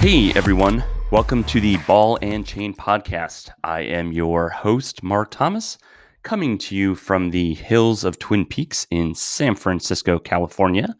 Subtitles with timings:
[0.00, 0.82] Hey, everyone.
[1.10, 3.50] Welcome to the Ball and Chain podcast.
[3.62, 5.76] I am your host, Mark Thomas,
[6.22, 10.96] coming to you from the hills of Twin Peaks in San Francisco, California.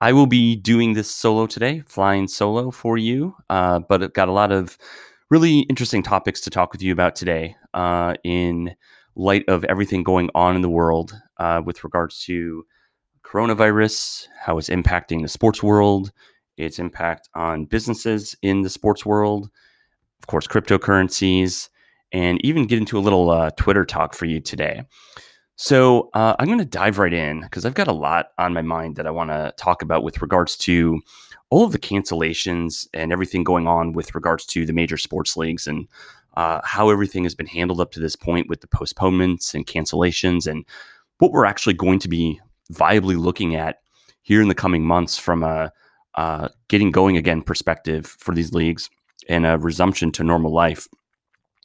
[0.00, 4.26] I will be doing this solo today, flying solo for you, uh, but I've got
[4.26, 4.76] a lot of
[5.30, 8.74] really interesting topics to talk with you about today uh, in
[9.14, 12.64] light of everything going on in the world uh, with regards to
[13.24, 16.10] coronavirus, how it's impacting the sports world,
[16.56, 19.50] its impact on businesses in the sports world,
[20.20, 21.68] of course, cryptocurrencies,
[22.12, 24.84] and even get into a little uh, Twitter talk for you today.
[25.56, 28.62] So uh, I'm going to dive right in because I've got a lot on my
[28.62, 31.00] mind that I want to talk about with regards to
[31.50, 35.66] all of the cancellations and everything going on with regards to the major sports leagues
[35.66, 35.86] and
[36.34, 40.46] uh, how everything has been handled up to this point with the postponements and cancellations
[40.46, 40.64] and
[41.18, 42.40] what we're actually going to be
[42.72, 43.80] viably looking at
[44.22, 45.70] here in the coming months from a
[46.14, 48.90] uh, getting going again perspective for these leagues
[49.28, 50.86] and a resumption to normal life.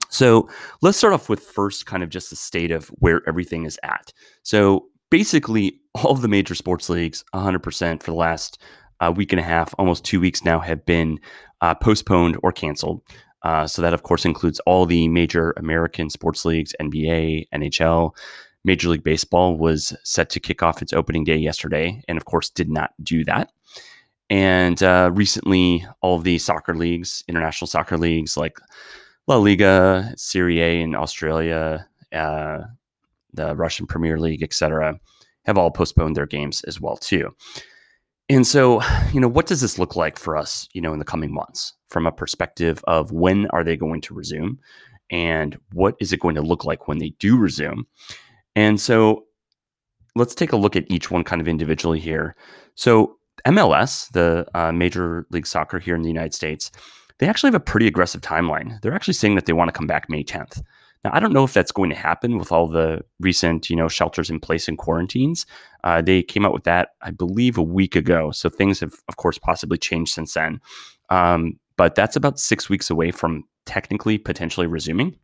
[0.10, 0.50] So
[0.82, 4.14] let's start off with first kind of just the state of where everything is at.
[4.44, 8.62] So basically, all of the major sports leagues, 100% for the last
[9.00, 11.20] uh, week and a half, almost two weeks now, have been
[11.62, 13.02] uh, postponed or canceled.
[13.44, 18.12] Uh, so that, of course, includes all the major American sports leagues, NBA, NHL.
[18.64, 22.50] Major League Baseball was set to kick off its opening day yesterday, and of course,
[22.50, 23.52] did not do that.
[24.30, 28.60] And uh, recently, all the soccer leagues, international soccer leagues like
[29.28, 32.60] La Liga, Serie A in Australia, uh,
[33.34, 35.00] the Russian Premier League, etc.,
[35.46, 37.34] have all postponed their games as well too.
[38.30, 38.82] And so,
[39.14, 41.74] you know, what does this look like for us, you know, in the coming months
[41.90, 44.60] from a perspective of when are they going to resume
[45.10, 47.86] and what is it going to look like when they do resume?
[48.56, 49.26] And so
[50.16, 52.36] let's take a look at each one kind of individually here.
[52.76, 56.72] So MLS, the uh, Major League Soccer here in the United States,
[57.20, 58.80] they actually have a pretty aggressive timeline.
[58.82, 60.62] They're actually saying that they want to come back May 10th.
[61.04, 63.88] Now, I don't know if that's going to happen with all the recent, you know,
[63.88, 65.46] shelters in place and quarantines.
[65.84, 68.32] Uh, they came out with that, I believe, a week ago.
[68.32, 70.60] So things have, of course, possibly changed since then.
[71.10, 75.16] Um, but that's about six weeks away from technically potentially resuming.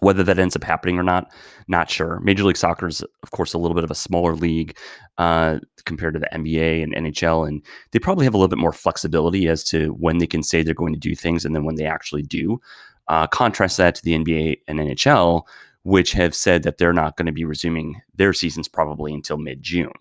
[0.00, 1.32] Whether that ends up happening or not,
[1.66, 2.20] not sure.
[2.20, 4.76] Major League Soccer is, of course, a little bit of a smaller league
[5.18, 8.72] uh, compared to the NBA and NHL, and they probably have a little bit more
[8.72, 11.74] flexibility as to when they can say they're going to do things and then when
[11.74, 12.60] they actually do.
[13.08, 15.42] Uh, contrast that to the NBA and NHL,
[15.82, 19.62] which have said that they're not going to be resuming their seasons probably until mid
[19.62, 19.92] June,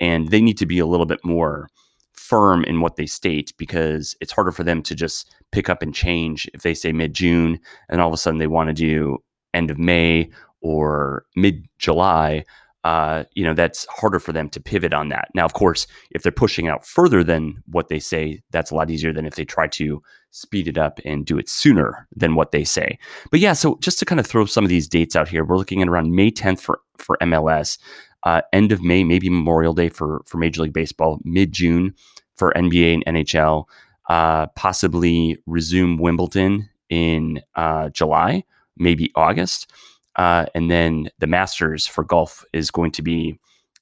[0.00, 1.68] and they need to be a little bit more
[2.12, 5.94] firm in what they state because it's harder for them to just pick up and
[5.94, 9.18] change if they say mid June and all of a sudden they want to do
[9.54, 12.44] end of May or mid July,
[12.84, 15.28] uh, you know, that's harder for them to pivot on that.
[15.34, 18.90] Now, of course, if they're pushing out further than what they say, that's a lot
[18.90, 22.52] easier than if they try to speed it up and do it sooner than what
[22.52, 22.98] they say.
[23.30, 25.56] But yeah, so just to kind of throw some of these dates out here, we're
[25.56, 27.78] looking at around May 10th for, for MLS,
[28.24, 31.94] uh, end of May, maybe Memorial Day for, for Major League Baseball, mid June
[32.36, 33.64] for NBA and NHL,
[34.10, 38.44] uh, possibly resume Wimbledon in uh, July
[38.76, 39.70] maybe August.
[40.16, 43.38] Uh, and then the Masters for golf is going to be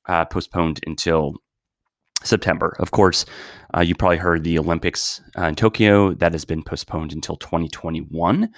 [0.07, 1.35] uh, postponed until
[2.25, 2.77] September.
[2.79, 3.25] Of course,
[3.77, 8.49] uh, you probably heard the Olympics uh, in Tokyo that has been postponed until 2021.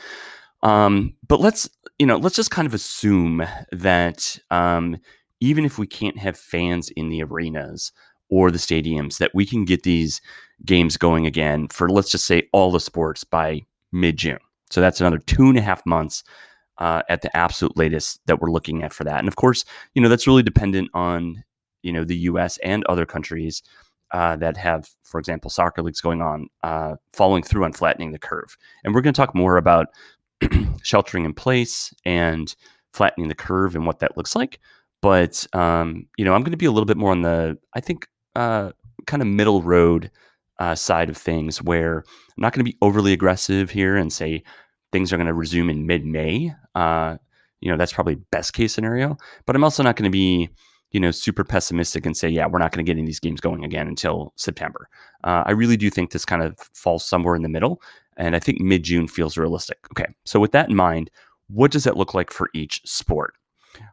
[0.62, 1.68] Um, but let's
[1.98, 4.96] you know let's just kind of assume that um,
[5.40, 7.92] even if we can't have fans in the arenas
[8.30, 10.20] or the stadiums, that we can get these
[10.64, 13.60] games going again for let's just say all the sports by
[13.92, 14.38] mid June.
[14.74, 16.24] So that's another two and a half months
[16.78, 19.20] uh, at the absolute latest that we're looking at for that.
[19.20, 19.64] And of course,
[19.94, 21.44] you know that's really dependent on
[21.84, 22.58] you know the U.S.
[22.58, 23.62] and other countries
[24.10, 28.18] uh, that have, for example, soccer leagues going on, uh, following through on flattening the
[28.18, 28.56] curve.
[28.82, 29.86] And we're going to talk more about
[30.82, 32.52] sheltering in place and
[32.92, 34.58] flattening the curve and what that looks like.
[35.02, 37.80] But um, you know, I'm going to be a little bit more on the, I
[37.80, 38.72] think, uh,
[39.06, 40.10] kind of middle road
[40.58, 44.42] uh, side of things where I'm not going to be overly aggressive here and say
[44.94, 46.54] things are going to resume in mid May.
[46.76, 47.16] Uh,
[47.60, 49.16] you know, that's probably best case scenario.
[49.44, 50.48] But I'm also not going to be,
[50.92, 53.40] you know, super pessimistic and say, yeah, we're not going to get any these games
[53.40, 54.88] going again until September.
[55.24, 57.82] Uh, I really do think this kind of falls somewhere in the middle.
[58.16, 59.78] And I think mid June feels realistic.
[59.90, 60.06] Okay.
[60.24, 61.10] So, with that in mind,
[61.48, 63.34] what does that look like for each sport?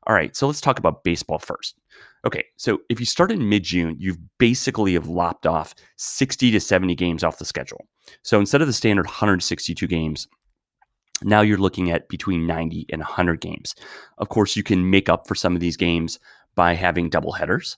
[0.06, 0.36] All right.
[0.36, 1.82] So, let's talk about baseball first.
[2.24, 6.60] Okay, so if you start in mid June, you've basically have lopped off 60 to
[6.60, 7.88] 70 games off the schedule.
[8.22, 10.28] So instead of the standard 162 games,
[11.24, 13.76] now you're looking at between 90 and 100 games.
[14.18, 16.20] Of course, you can make up for some of these games
[16.56, 17.78] by having double headers.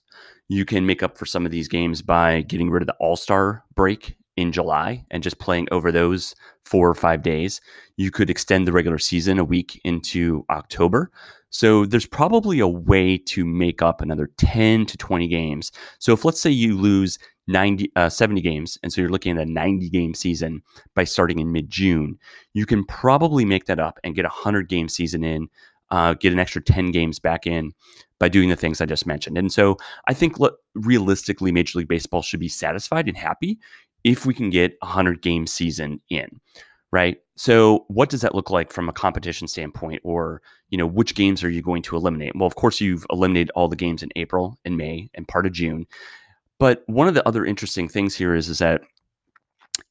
[0.50, 3.16] You can make up for some of these games by getting rid of the All
[3.16, 6.36] Star break in July and just playing over those
[6.66, 7.62] four or five days.
[7.98, 11.12] You could extend the regular season a week into October.
[11.50, 15.72] So there's probably a way to make up another 10 to 20 games.
[16.00, 19.48] So if let's say you lose 90, uh, 70 games, and so you're looking at
[19.48, 20.62] a 90 game season
[20.96, 22.18] by starting in mid June,
[22.54, 25.48] you can probably make that up and get a 100 game season in,
[25.92, 27.72] uh, get an extra 10 games back in
[28.20, 29.38] by doing the things I just mentioned.
[29.38, 33.60] And so I think look, realistically, Major League Baseball should be satisfied and happy
[34.04, 36.40] if we can get a 100 game season in
[36.94, 37.18] right?
[37.36, 41.44] So what does that look like from a competition standpoint or you know which games
[41.44, 42.34] are you going to eliminate?
[42.36, 45.52] Well of course you've eliminated all the games in april and may and part of
[45.52, 45.88] june
[46.64, 48.84] but one of the other interesting things here is is that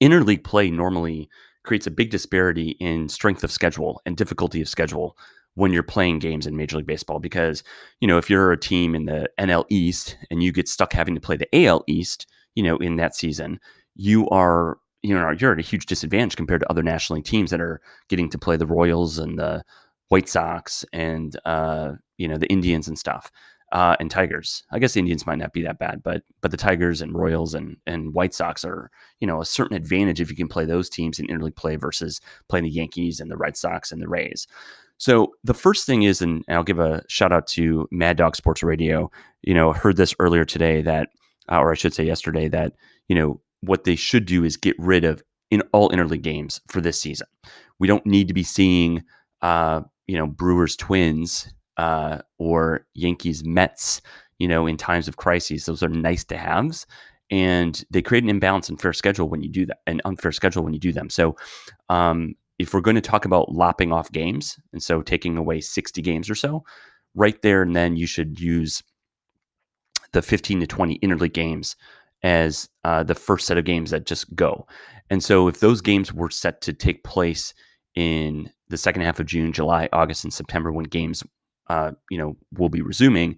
[0.02, 1.28] interleague play normally
[1.64, 5.14] creates a big disparity in strength of schedule and difficulty of schedule
[5.52, 7.62] when you're playing games in Major League Baseball because
[8.00, 11.14] you know if you're a team in the NL East and you get stuck having
[11.14, 13.60] to play the AL East, you know in that season,
[13.94, 17.50] you are you know you're at a huge disadvantage compared to other National League teams
[17.50, 19.62] that are getting to play the Royals and the
[20.08, 23.30] White Sox and uh, you know the Indians and stuff.
[23.72, 24.64] Uh, and Tigers.
[24.70, 27.54] I guess the Indians might not be that bad, but but the Tigers and Royals
[27.54, 30.90] and and White Sox are you know a certain advantage if you can play those
[30.90, 34.46] teams in interleague play versus playing the Yankees and the Red Sox and the Rays.
[34.98, 38.62] So the first thing is, and I'll give a shout out to Mad Dog Sports
[38.62, 39.10] Radio.
[39.40, 41.08] You know, heard this earlier today that,
[41.50, 42.74] uh, or I should say yesterday that
[43.08, 46.80] you know what they should do is get rid of in all interleague games for
[46.80, 47.26] this season.
[47.78, 49.02] We don't need to be seeing,
[49.40, 54.00] uh, you know, Brewers Twins uh, or Yankees Mets,
[54.38, 55.66] you know, in times of crises.
[55.66, 56.86] Those are nice to haves,
[57.30, 60.62] and they create an imbalance in fair schedule when you do that, an unfair schedule
[60.62, 61.10] when you do them.
[61.10, 61.36] So,
[61.88, 66.02] um, if we're going to talk about lopping off games, and so taking away sixty
[66.02, 66.64] games or so,
[67.14, 68.82] right there and then you should use
[70.12, 71.76] the fifteen to twenty interleague games
[72.22, 74.66] as uh, the first set of games that just go.
[75.10, 77.52] And so if those games were set to take place
[77.96, 81.24] in the second half of June, July, August, and September, when games,
[81.68, 83.36] uh, you know, will be resuming,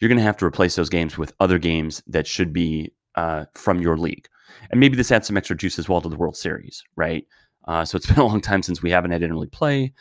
[0.00, 3.44] you're going to have to replace those games with other games that should be uh,
[3.54, 4.28] from your league.
[4.70, 7.26] And maybe this adds some extra juice as well to the World Series, right?
[7.66, 9.92] Uh, so it's been a long time since we haven't had interleague play.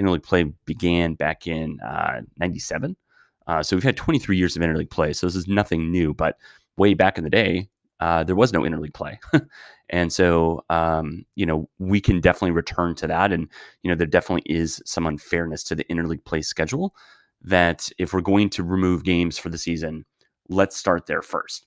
[0.00, 1.78] Interleague play began back in
[2.38, 2.96] '97.
[3.46, 5.12] Uh, uh, so we've had 23 years of interleague play.
[5.12, 6.36] So this is nothing new, but
[6.76, 7.68] way back in the day,
[8.00, 9.18] uh, there was no interleague play.
[9.90, 13.32] and so, um, you know, we can definitely return to that.
[13.32, 13.48] And,
[13.82, 16.94] you know, there definitely is some unfairness to the interleague play schedule
[17.42, 20.04] that if we're going to remove games for the season,
[20.48, 21.66] let's start there first.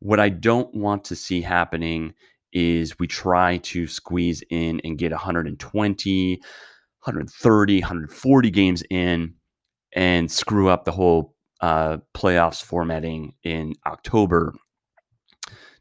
[0.00, 2.14] What I don't want to see happening
[2.52, 9.34] is we try to squeeze in and get 120, 130, 140 games in
[9.92, 14.54] and screw up the whole uh, playoffs formatting in October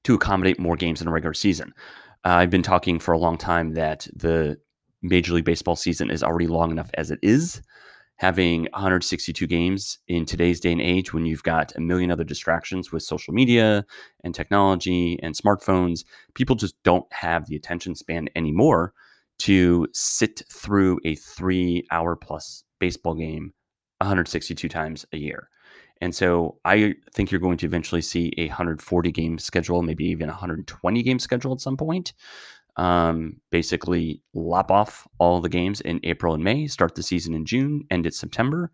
[0.04, 1.74] to accommodate more games in a regular season.
[2.26, 4.58] Uh, I've been talking for a long time that the
[5.02, 7.62] Major League Baseball season is already long enough as it is.
[8.18, 12.92] Having 162 games in today's day and age, when you've got a million other distractions
[12.92, 13.86] with social media
[14.26, 16.04] and technology and smartphones,
[16.34, 18.94] people just don't have the attention span anymore
[19.40, 23.54] to sit through a three hour plus baseball game
[24.00, 25.50] 162 times a year.
[26.02, 30.28] And so I think you're going to eventually see a 140 game schedule, maybe even
[30.28, 32.14] 120 game schedule at some point.
[32.78, 37.46] Um, basically, lop off all the games in April and May, start the season in
[37.46, 38.72] June, end it September,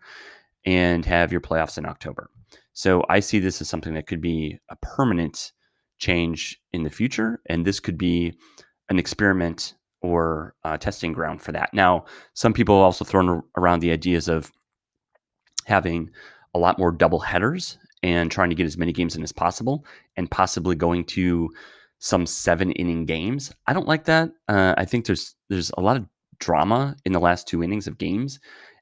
[0.65, 2.29] and have your playoffs in October.
[2.73, 5.53] So I see this as something that could be a permanent
[5.97, 7.41] change in the future.
[7.47, 8.38] And this could be
[8.89, 11.73] an experiment or a testing ground for that.
[11.73, 14.51] Now, some people have also thrown around the ideas of
[15.65, 16.11] having
[16.55, 19.85] a lot more double headers and trying to get as many games in as possible
[20.15, 21.50] and possibly going to
[22.00, 23.51] some seven inning games.
[23.67, 24.31] I don't like that.
[24.47, 26.07] Uh, I think there's there's a lot of
[26.39, 28.39] drama in the last two innings of games,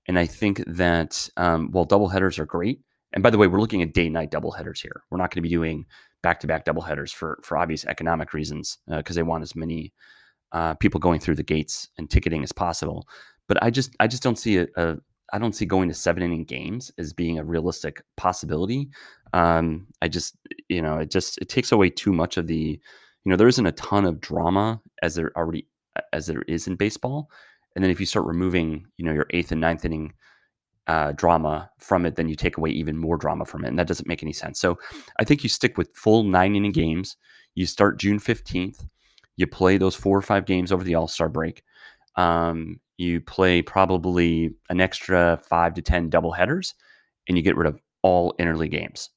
[0.08, 2.80] and I think that um, while double headers are great,
[3.12, 5.04] and by the way, we're looking at day night double headers here.
[5.10, 5.86] We're not going to be doing
[6.22, 9.56] back to back double headers for for obvious economic reasons because uh, they want as
[9.56, 9.94] many
[10.52, 13.08] uh, people going through the gates and ticketing as possible.
[13.48, 14.98] But I just I just don't see a, a
[15.32, 18.90] I don't see going to seven inning games as being a realistic possibility.
[19.34, 20.36] Um, I just,
[20.70, 22.80] you know, it just it takes away too much of the,
[23.24, 25.68] you know, there isn't a ton of drama as there already
[26.12, 27.30] as there is in baseball.
[27.76, 30.14] And then if you start removing, you know, your eighth and ninth inning
[30.86, 33.88] uh, drama from it, then you take away even more drama from it, and that
[33.88, 34.60] doesn't make any sense.
[34.60, 34.78] So
[35.20, 37.18] I think you stick with full nine inning games.
[37.56, 38.86] You start June fifteenth.
[39.38, 41.64] You play those four or five games over the All Star break.
[42.16, 46.74] Um, you play probably an extra five to 10 double headers,
[47.28, 49.10] and you get rid of all interleague games.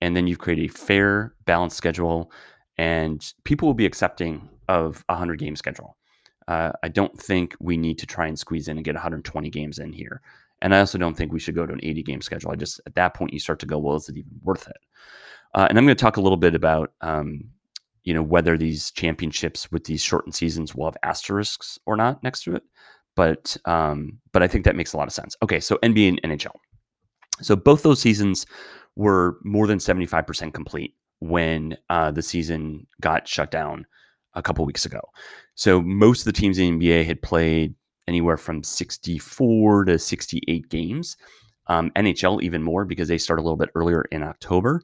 [0.00, 2.30] And then you create a fair, balanced schedule,
[2.76, 5.96] and people will be accepting of a 100 game schedule.
[6.46, 9.78] Uh, I don't think we need to try and squeeze in and get 120 games
[9.78, 10.22] in here.
[10.62, 12.50] And I also don't think we should go to an 80 game schedule.
[12.50, 14.78] I just, at that point, you start to go, well, is it even worth it?
[15.54, 17.44] Uh, and I'm going to talk a little bit about, um,
[18.08, 22.42] you know, whether these championships with these shortened seasons will have asterisks or not next
[22.44, 22.62] to it.
[23.14, 25.36] But, um, but I think that makes a lot of sense.
[25.42, 26.54] Okay, so NBA and NHL.
[27.42, 28.46] So both those seasons
[28.96, 33.84] were more than 75% complete when uh, the season got shut down
[34.32, 35.02] a couple weeks ago.
[35.54, 37.74] So most of the teams in the NBA had played
[38.06, 41.18] anywhere from 64 to 68 games.
[41.66, 44.80] Um, NHL even more because they start a little bit earlier in October.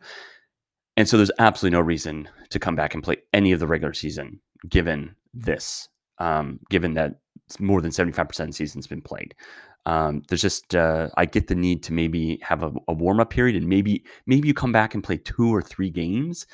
[0.96, 3.92] And so there's absolutely no reason to come back and play any of the regular
[3.92, 7.16] season given this, um, given that
[7.58, 9.34] more than 75% of the season's been played.
[9.86, 13.30] Um, there's just uh, I get the need to maybe have a, a warm up
[13.30, 16.46] period and maybe maybe you come back and play two or three games,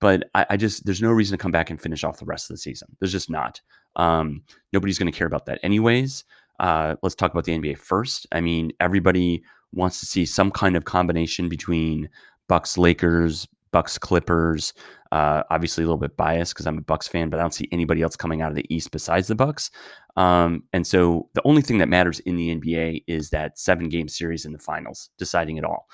[0.00, 2.50] but I, I, just there's no reason to come back and finish off the rest
[2.50, 2.88] of the season.
[3.00, 3.60] There's just not.
[3.96, 4.42] Um,
[4.74, 6.24] nobody's going to care about that anyways.
[6.60, 8.26] Uh, let's talk about the NBA first.
[8.32, 12.10] I mean, everybody wants to see some kind of combination between
[12.48, 14.72] Bucks, Lakers, Bucks, Clippers.
[15.10, 17.68] Uh, obviously, a little bit biased because I'm a Bucks fan, but I don't see
[17.72, 19.72] anybody else coming out of the East besides the Bucks.
[20.16, 24.06] Um, and so the only thing that matters in the NBA is that seven game
[24.06, 25.88] series in the finals, deciding it all.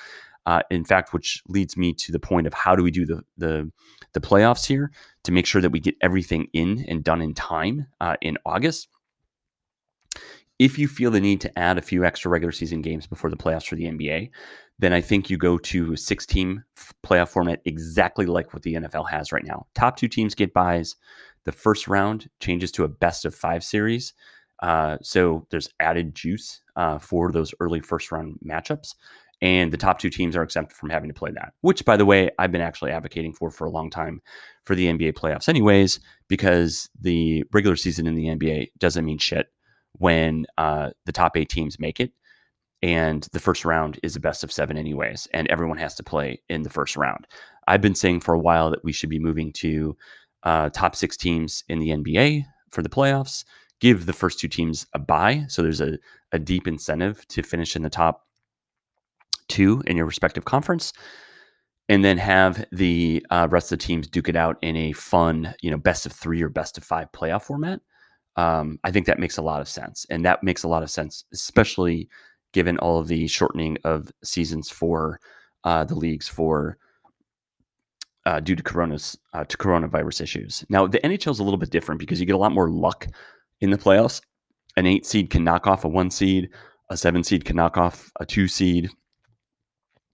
[0.45, 3.23] Uh, in fact, which leads me to the point of how do we do the
[3.39, 3.73] the,
[4.13, 4.93] the playoffs here
[5.25, 8.89] to make sure that we get everything in and done in time uh, in August.
[10.59, 13.37] If you feel the need to add a few extra regular season games before the
[13.39, 14.29] playoffs for the NBA,
[14.81, 16.65] then I think you go to a six team
[17.05, 19.67] playoff format exactly like what the NFL has right now.
[19.75, 20.97] Top two teams get buys.
[21.45, 24.15] The first round changes to a best of five series.
[24.63, 28.95] Uh, so there's added juice uh, for those early first round matchups.
[29.43, 32.05] And the top two teams are exempt from having to play that, which, by the
[32.05, 34.21] way, I've been actually advocating for for a long time
[34.65, 39.47] for the NBA playoffs, anyways, because the regular season in the NBA doesn't mean shit
[39.93, 42.13] when uh, the top eight teams make it.
[42.83, 46.41] And the first round is a best of seven, anyways, and everyone has to play
[46.49, 47.27] in the first round.
[47.69, 49.97] I've been saying for a while that we should be moving to
[50.43, 53.45] uh, top six teams in the NBA for the playoffs.
[53.81, 55.99] Give the first two teams a bye, so there's a,
[56.33, 58.27] a deep incentive to finish in the top
[59.49, 60.93] two in your respective conference,
[61.89, 65.55] and then have the uh, rest of the teams duke it out in a fun,
[65.61, 67.81] you know, best of three or best of five playoff format.
[68.37, 70.91] Um, I think that makes a lot of sense, and that makes a lot of
[70.91, 72.09] sense, especially
[72.53, 75.21] given all of the shortening of seasons for
[75.65, 76.79] uh, the leagues for
[78.27, 80.65] uh, due to coronas uh, to coronavirus issues.
[80.69, 83.07] Now the NHL is a little bit different because you get a lot more luck
[83.61, 84.21] in the playoffs.
[84.77, 86.51] An eight seed can knock off a one seed.
[86.91, 88.91] A seven seed can knock off a two seed.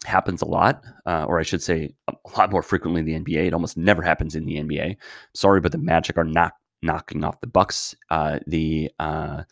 [0.04, 3.46] Happens a lot, uh, or I should say, a lot more frequently in the NBA.
[3.46, 4.96] It almost never happens in the NBA.
[5.34, 6.52] Sorry, but the Magic are not
[6.82, 7.96] knocking off the Bucks.
[8.10, 9.42] Uh, the uh,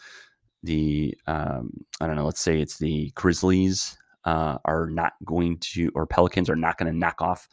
[0.64, 2.24] the um, I don't know.
[2.24, 6.90] Let's say it's the Grizzlies uh, are not going to, or Pelicans are not going
[6.90, 7.48] to knock off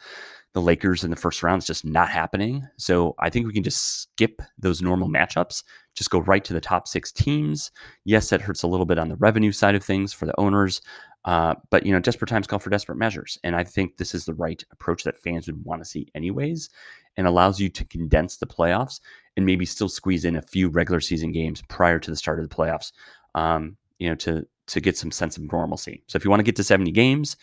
[0.53, 1.59] the Lakers in the first round.
[1.59, 2.67] It's just not happening.
[2.77, 5.63] So I think we can just skip those normal matchups,
[5.95, 7.71] just go right to the top six teams.
[8.05, 10.81] Yes, that hurts a little bit on the revenue side of things for the owners.
[11.23, 14.25] Uh, but you know, desperate times call for desperate measures, and I think this is
[14.25, 16.69] the right approach that fans would want to see, anyways,
[17.17, 18.99] and allows you to condense the playoffs
[19.35, 22.49] and maybe still squeeze in a few regular season games prior to the start of
[22.49, 22.91] the playoffs.
[23.35, 26.03] Um, you know, to to get some sense of normalcy.
[26.07, 27.37] So if you want to get to seventy games,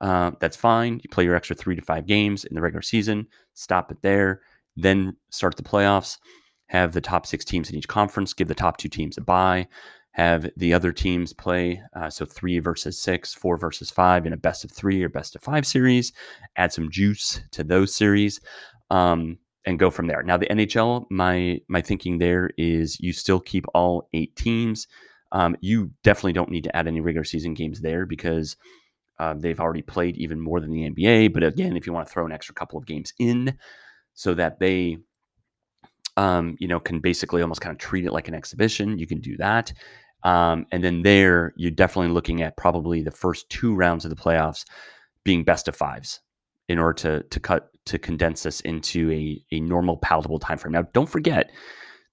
[0.00, 1.00] uh, that's fine.
[1.02, 4.40] You play your extra three to five games in the regular season, stop it there,
[4.76, 6.18] then start the playoffs.
[6.66, 9.66] Have the top six teams in each conference, give the top two teams a bye,
[10.12, 11.82] have the other teams play.
[11.96, 15.34] Uh, so three versus six, four versus five in a best of three or best
[15.34, 16.12] of five series.
[16.54, 18.40] Add some juice to those series.
[18.90, 20.22] Um, and go from there.
[20.22, 24.86] Now the NHL, my my thinking there is you still keep all eight teams.
[25.32, 28.56] Um, you definitely don't need to add any regular season games there because
[29.20, 31.32] uh, they've already played even more than the NBA.
[31.32, 33.56] But again, if you want to throw an extra couple of games in
[34.14, 34.96] so that they,
[36.16, 39.20] um, you know, can basically almost kind of treat it like an exhibition, you can
[39.20, 39.72] do that.
[40.24, 44.20] Um, and then there, you're definitely looking at probably the first two rounds of the
[44.20, 44.64] playoffs
[45.22, 46.20] being best of fives
[46.70, 50.72] in order to to cut to condense this into a, a normal palatable time frame.
[50.72, 51.50] Now, don't forget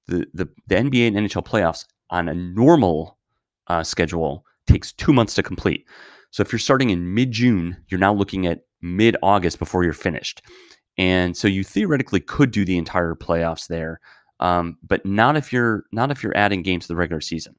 [0.07, 3.19] the the, the NBA and NHL playoffs on a normal
[3.67, 5.85] uh, schedule takes two months to complete.
[6.31, 9.93] So if you're starting in mid June, you're now looking at mid August before you're
[9.93, 10.41] finished.
[10.97, 13.99] And so you theoretically could do the entire playoffs there,
[14.39, 17.55] um, but not if you're not if you're adding games to the regular season,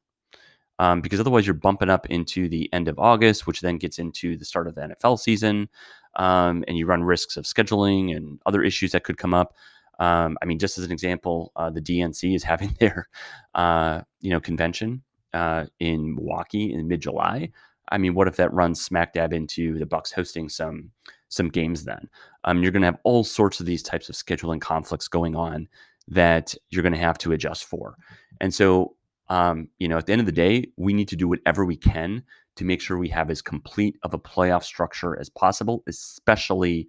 [0.78, 4.36] um, because otherwise you're bumping up into the end of August, which then gets into
[4.36, 5.68] the start of the NFL season,
[6.16, 9.54] um, and you run risks of scheduling and other issues that could come up.
[9.98, 13.08] Um, I mean, just as an example, uh, the DNC is having their,
[13.54, 15.02] uh, you know, convention
[15.34, 17.50] uh, in Milwaukee in mid July.
[17.90, 20.90] I mean, what if that runs smack dab into the Bucks hosting some
[21.28, 21.84] some games?
[21.84, 22.08] Then
[22.44, 25.68] um, you're going to have all sorts of these types of scheduling conflicts going on
[26.08, 27.96] that you're going to have to adjust for.
[28.40, 28.94] And so,
[29.28, 31.76] um, you know, at the end of the day, we need to do whatever we
[31.76, 32.22] can
[32.56, 36.88] to make sure we have as complete of a playoff structure as possible, especially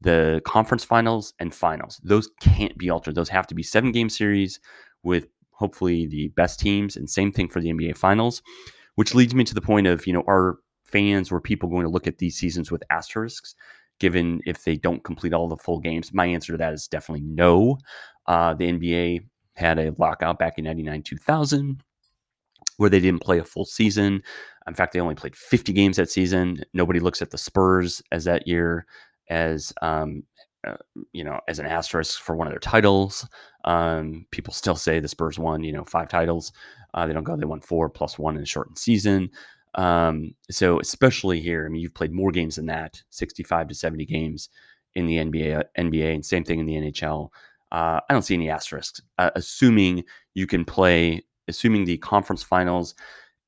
[0.00, 2.00] the conference finals and finals.
[2.02, 3.14] Those can't be altered.
[3.14, 4.60] Those have to be seven game series
[5.02, 8.42] with hopefully the best teams, and same thing for the NBA finals,
[8.94, 11.90] which leads me to the point of, you know, are fans or people going to
[11.90, 13.54] look at these seasons with asterisks?
[13.98, 17.26] Given if they don't complete all the full games, my answer to that is definitely
[17.26, 17.78] no.
[18.26, 19.26] Uh, the NBA
[19.58, 21.82] had a lockout back in 99 2000
[22.76, 24.22] where they didn't play a full season.
[24.66, 26.62] In fact, they only played 50 games that season.
[26.72, 28.86] Nobody looks at the Spurs as that year
[29.28, 30.22] as um,
[30.66, 30.76] uh,
[31.12, 33.28] you know as an asterisk for one of their titles.
[33.64, 36.52] Um, people still say the Spurs won you know five titles.
[36.94, 37.36] Uh, they don't go.
[37.36, 39.30] They won four plus one in a shortened season.
[39.74, 44.06] Um, so especially here, I mean, you've played more games than that, 65 to 70
[44.06, 44.48] games
[44.94, 47.28] in the NBA, NBA, and same thing in the NHL.
[47.72, 52.94] Uh, I don't see any asterisks, uh, assuming you can play, assuming the conference finals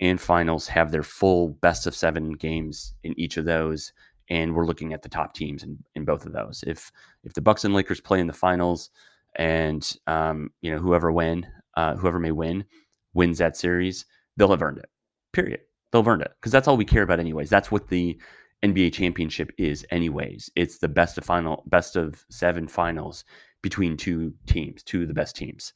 [0.00, 3.92] and finals have their full best of seven games in each of those
[4.30, 6.64] and we're looking at the top teams in, in both of those.
[6.66, 6.90] If
[7.24, 8.90] if the Bucks and Lakers play in the finals,
[9.36, 11.46] and um, you know whoever win,
[11.76, 12.64] uh, whoever may win,
[13.12, 14.88] wins that series, they'll have earned it.
[15.32, 15.60] Period.
[15.90, 17.50] They'll have earned it because that's all we care about, anyways.
[17.50, 18.18] That's what the
[18.62, 20.48] NBA championship is, anyways.
[20.54, 23.24] It's the best of final, best of seven finals
[23.62, 25.72] between two teams, two of the best teams,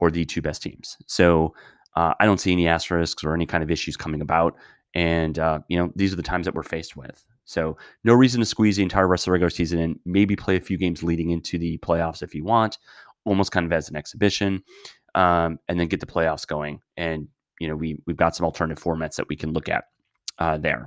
[0.00, 0.96] or the two best teams.
[1.06, 1.54] So
[1.96, 4.56] uh, I don't see any asterisks or any kind of issues coming about.
[4.94, 7.24] And uh, you know, these are the times that we're faced with.
[7.44, 9.98] So no reason to squeeze the entire rest of the regular season in.
[10.04, 12.78] Maybe play a few games leading into the playoffs if you want,
[13.24, 14.62] almost kind of as an exhibition,
[15.14, 16.80] um, and then get the playoffs going.
[16.96, 19.84] And you know, we we've got some alternative formats that we can look at
[20.38, 20.86] uh, there.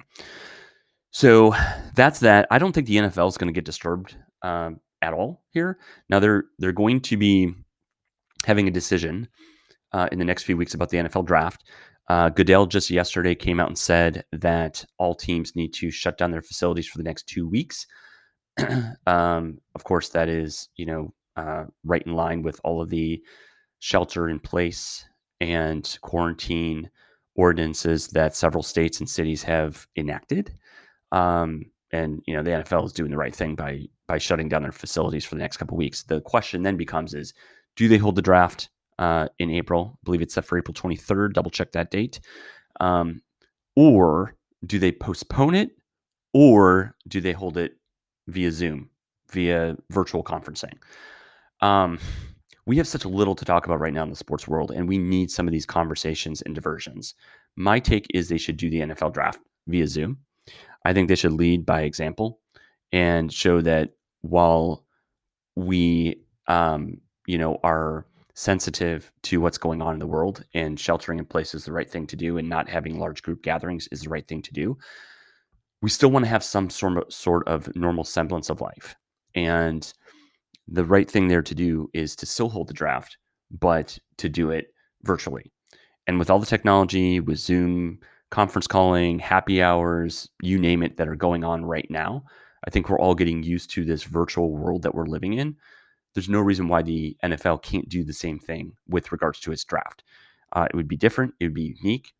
[1.12, 1.56] So
[1.96, 2.48] that's that.
[2.52, 5.78] I don't think the NFL is going to get disturbed um, at all here.
[6.10, 7.54] Now they're they're going to be
[8.46, 9.28] having a decision
[9.92, 11.64] uh, in the next few weeks about the NFL draft.
[12.08, 16.32] Uh, Goodell just yesterday came out and said that all teams need to shut down
[16.32, 17.88] their facilities for the next two weeks.
[19.08, 23.22] um, of course, that is you know uh, right in line with all of the
[23.80, 25.06] shelter in place
[25.42, 26.90] and quarantine
[27.36, 30.54] ordinances that several states and cities have enacted.
[31.12, 34.64] Um, and you know the NFL is doing the right thing by by shutting down
[34.64, 36.04] their facilities for the next couple weeks.
[36.04, 37.34] The question then becomes: Is
[37.76, 38.70] do they hold the draft?
[39.00, 39.94] uh, in April.
[39.94, 41.34] I believe it's set for April 23rd.
[41.34, 42.20] Double check that date.
[42.80, 43.22] Um,
[43.76, 45.72] or do they postpone it
[46.34, 47.78] or do they hold it
[48.28, 48.90] via Zoom,
[49.32, 50.74] via virtual conferencing?
[51.62, 52.00] Um,
[52.66, 54.98] we have such little to talk about right now in the sports world, and we
[54.98, 57.14] need some of these conversations and diversions.
[57.56, 60.18] My take is they should do the NFL draft via Zoom.
[60.86, 62.40] I think they should lead by example
[62.92, 64.86] and show that while
[65.56, 71.20] we, um, you know, are sensitive to what's going on in the world and sheltering
[71.20, 74.02] in place is the right thing to do and not having large group gatherings is
[74.02, 74.78] the right thing to do
[75.86, 78.96] we still want to have some sort of, sort of normal semblance of life.
[79.36, 79.92] And
[80.68, 83.18] the right thing there to do is to still hold the draft
[83.52, 85.52] but to do it virtually.
[86.08, 88.00] And with all the technology with zoom
[88.36, 92.24] conference calling happy hours you name it that are going on right now
[92.68, 95.56] i think we're all getting used to this virtual world that we're living in
[96.16, 99.66] there's no reason why the NFL can't do the same thing with regards to its
[99.66, 100.04] draft.
[100.54, 101.34] Uh, it would be different.
[101.40, 102.14] It would be unique.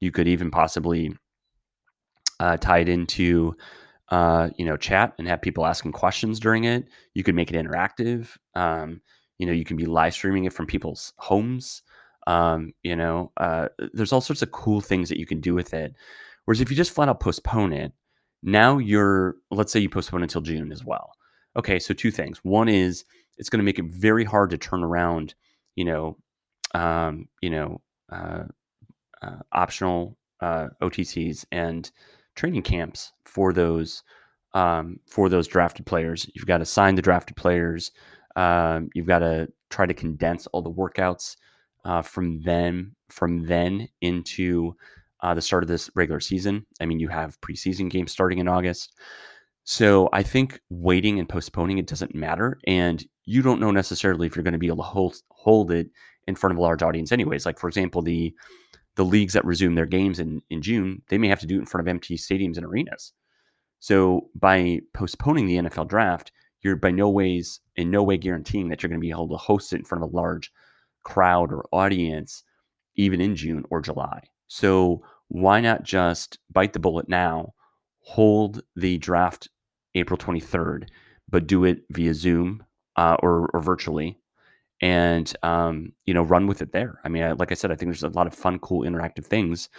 [0.00, 1.14] You could even possibly
[2.40, 3.54] uh, tie it into,
[4.08, 6.86] uh, you know, chat and have people asking questions during it.
[7.12, 8.36] You could make it interactive.
[8.54, 9.02] Um,
[9.38, 11.82] you know, you can be live streaming it from people's homes.
[12.26, 15.74] Um, you know, uh, there's all sorts of cool things that you can do with
[15.74, 15.94] it.
[16.44, 17.92] Whereas if you just flat out postpone it,
[18.42, 21.12] now you're, let's say you postpone until June as well.
[21.56, 22.38] Okay, so two things.
[22.42, 23.04] One is
[23.38, 25.34] it's going to make it very hard to turn around,
[25.76, 26.16] you know,
[26.74, 27.80] um, you know,
[28.10, 28.44] uh,
[29.22, 31.90] uh, optional uh, OTAs and
[32.34, 34.02] training camps for those
[34.54, 36.28] um, for those drafted players.
[36.34, 37.90] You've got to sign the drafted players.
[38.36, 41.36] Um, you've got to try to condense all the workouts
[41.84, 44.74] uh, from then from then into
[45.20, 46.66] uh, the start of this regular season.
[46.80, 48.92] I mean, you have preseason games starting in August.
[49.64, 52.58] So I think waiting and postponing it doesn't matter.
[52.66, 55.88] And you don't know necessarily if you're going to be able to hold, hold it
[56.26, 57.46] in front of a large audience anyways.
[57.46, 58.34] Like for example, the
[58.94, 61.60] the leagues that resume their games in, in June, they may have to do it
[61.60, 63.14] in front of empty stadiums and arenas.
[63.78, 68.82] So by postponing the NFL draft, you're by no ways, in no way guaranteeing that
[68.82, 70.52] you're going to be able to host it in front of a large
[71.02, 72.42] crowd or audience,
[72.96, 74.22] even in June or July.
[74.48, 77.54] So why not just bite the bullet now,
[78.00, 79.48] hold the draft
[79.94, 80.88] April 23rd,
[81.28, 82.64] but do it via Zoom
[82.96, 84.18] uh, or, or virtually
[84.82, 87.00] and um, you know run with it there.
[87.04, 89.24] I mean, I, like I said, I think there's a lot of fun, cool, interactive
[89.24, 89.70] things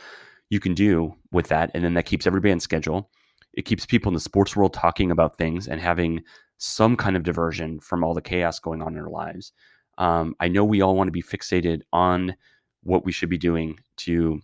[0.50, 3.12] you can do with that, and then that keeps everybody on schedule.
[3.54, 6.22] It keeps people in the sports world talking about things and having
[6.58, 9.52] some kind of diversion from all the chaos going on in their lives.
[9.98, 12.36] Um, I know we all want to be fixated on
[12.84, 14.40] what we should be doing to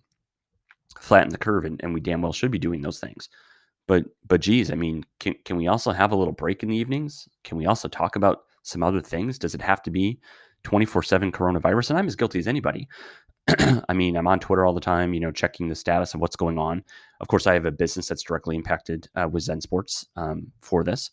[1.00, 3.30] flatten the curve, and, and we damn well should be doing those things.
[3.88, 6.78] But but geez, I mean, can can we also have a little break in the
[6.78, 7.28] evenings?
[7.44, 9.40] Can we also talk about some other things?
[9.40, 10.20] Does it have to be
[10.64, 11.92] 24 7 coronavirus.
[11.92, 12.88] And I'm as guilty as anybody.
[13.90, 16.36] I mean, I'm on Twitter all the time, you know, checking the status of what's
[16.36, 16.84] going on.
[17.20, 20.84] Of course, I have a business that's directly impacted uh, with Zen Sports um, for
[20.84, 21.12] this.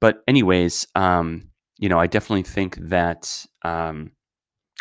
[0.00, 4.12] But, anyways, um, you know, I definitely think that um,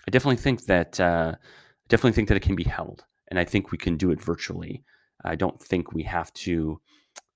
[0.08, 3.46] I definitely think that uh, I definitely think that it can be held, and I
[3.46, 4.84] think we can do it virtually.
[5.24, 6.80] I don't think we have to.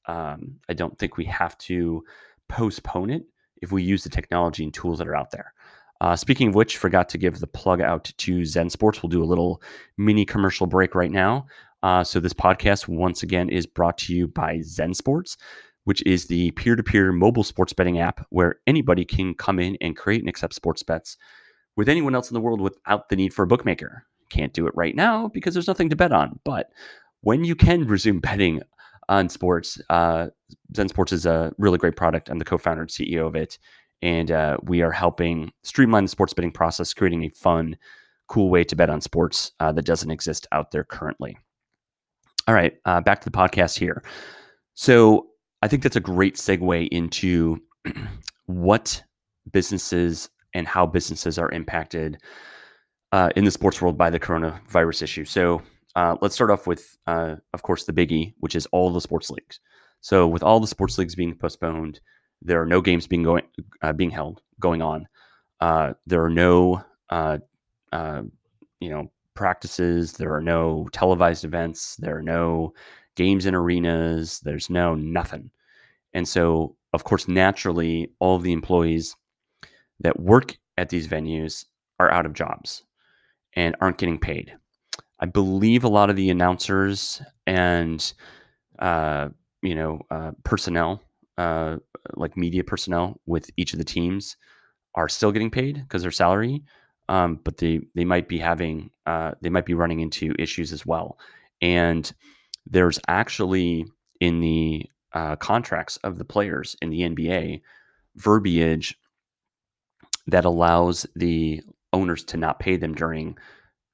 [0.08, 2.04] Um, I don't think we have to
[2.48, 3.26] postpone it
[3.62, 5.54] if we use the technology and tools that are out there.
[6.00, 9.02] Uh, speaking of which, forgot to give the plug out to Zen Sports.
[9.02, 9.62] We'll do a little
[9.98, 11.48] mini commercial break right now.
[11.84, 15.38] Uh, so this podcast once again is brought to you by Zen Sports,
[15.88, 20.20] which is the peer-to-peer mobile sports betting app where anybody can come in and create
[20.20, 21.16] and accept sports bets
[21.78, 24.04] with anyone else in the world without the need for a bookmaker.
[24.30, 26.40] Can't do it right now because there's nothing to bet on.
[26.44, 26.72] But
[27.22, 28.62] when you can resume betting
[29.08, 30.28] on sports, uh,
[30.76, 32.30] Zen Sports is a really great product.
[32.30, 33.58] I'm the co-founder and CEO of it
[34.02, 37.78] and uh, we are helping streamline the sports betting process, creating a fun,
[38.28, 41.38] cool way to bet on sports uh, that doesn't exist out there currently.
[42.48, 44.04] All right, uh, back to the podcast here.
[44.74, 45.28] So
[45.62, 47.62] I think that's a great segue into
[48.46, 49.02] what
[49.52, 52.18] businesses and how businesses are impacted
[53.12, 55.26] uh, in the sports world by the coronavirus issue.
[55.26, 55.62] So
[55.96, 59.30] uh, let's start off with, uh, of course, the biggie, which is all the sports
[59.30, 59.60] leagues.
[60.02, 62.00] So with all the sports leagues being postponed,
[62.42, 63.46] there are no games being going
[63.82, 65.08] uh, being held going on.
[65.60, 67.40] Uh, there are no uh,
[68.80, 70.14] you know practices.
[70.14, 71.96] There are no televised events.
[71.96, 72.74] There are no
[73.18, 74.40] games in arenas.
[74.40, 75.52] There's no nothing.
[76.14, 79.16] And so, of course, naturally, all of the employees
[80.00, 81.66] that work at these venues
[82.00, 82.84] are out of jobs
[83.56, 84.56] and aren't getting paid.
[85.20, 88.14] I believe a lot of the announcers and
[88.80, 89.30] uh,
[89.62, 91.02] you know uh, personnel
[91.38, 91.78] uh,
[92.16, 94.38] like media personnel with each of the teams
[94.96, 96.64] are still getting paid because their salary,
[97.10, 100.86] um, but they they might be having uh, they might be running into issues as
[100.86, 101.18] well.
[101.62, 102.12] And
[102.70, 103.86] there's actually
[104.20, 107.62] in the uh, contracts of the players in the NBA
[108.16, 108.98] verbiage
[110.28, 111.62] that allows the
[111.94, 113.38] owners to not pay them during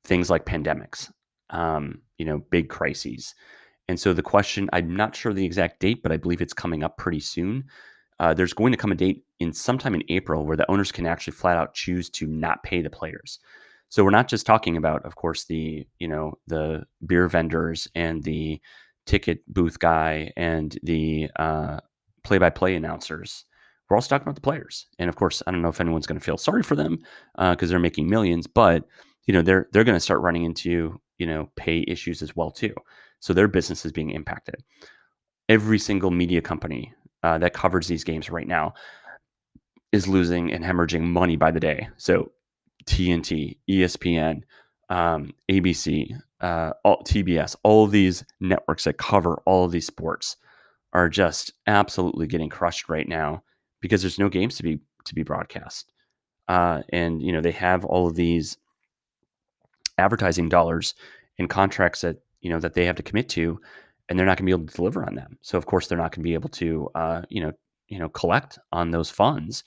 [0.04, 1.12] things like pandemics,
[1.52, 3.36] um, you know, big crises.
[3.88, 6.84] And so the question, I'm not sure the exact date, but I believe it's coming
[6.84, 7.66] up pretty soon.
[8.20, 11.06] Uh, there's going to come a date in sometime in April where the owners can
[11.06, 13.40] actually flat out choose to not pay the players.
[13.94, 18.24] So we're not just talking about, of course, the you know the beer vendors and
[18.24, 18.60] the
[19.06, 21.80] ticket booth guy and the uh,
[22.24, 23.46] play-by-play announcers.
[23.88, 26.18] We're also talking about the players, and of course, I don't know if anyone's going
[26.18, 26.98] to feel sorry for them
[27.38, 28.84] because uh, they're making millions, but
[29.28, 32.50] you know they're they're going to start running into you know pay issues as well
[32.50, 32.74] too.
[33.20, 34.56] So their business is being impacted.
[35.50, 38.74] Every single media company uh, that covers these games right now
[39.92, 41.90] is losing and hemorrhaging money by the day.
[41.98, 42.32] So
[42.86, 44.42] TNT, ESPN,
[44.90, 50.38] um, ABC, uh, all, TBS, all of these networks that cover all of these sports
[50.92, 53.44] are just absolutely getting crushed right now
[53.82, 55.92] because there's no games to be to be broadcast.
[56.48, 58.58] Uh, and you know they have all of these
[59.98, 60.94] advertising dollars
[61.40, 63.60] and contracts that you know that they have to commit to,
[64.08, 65.38] and they're not going to be able to deliver on them.
[65.42, 67.54] So of course they're not going to be able to uh, you know
[67.88, 69.64] you know collect on those funds,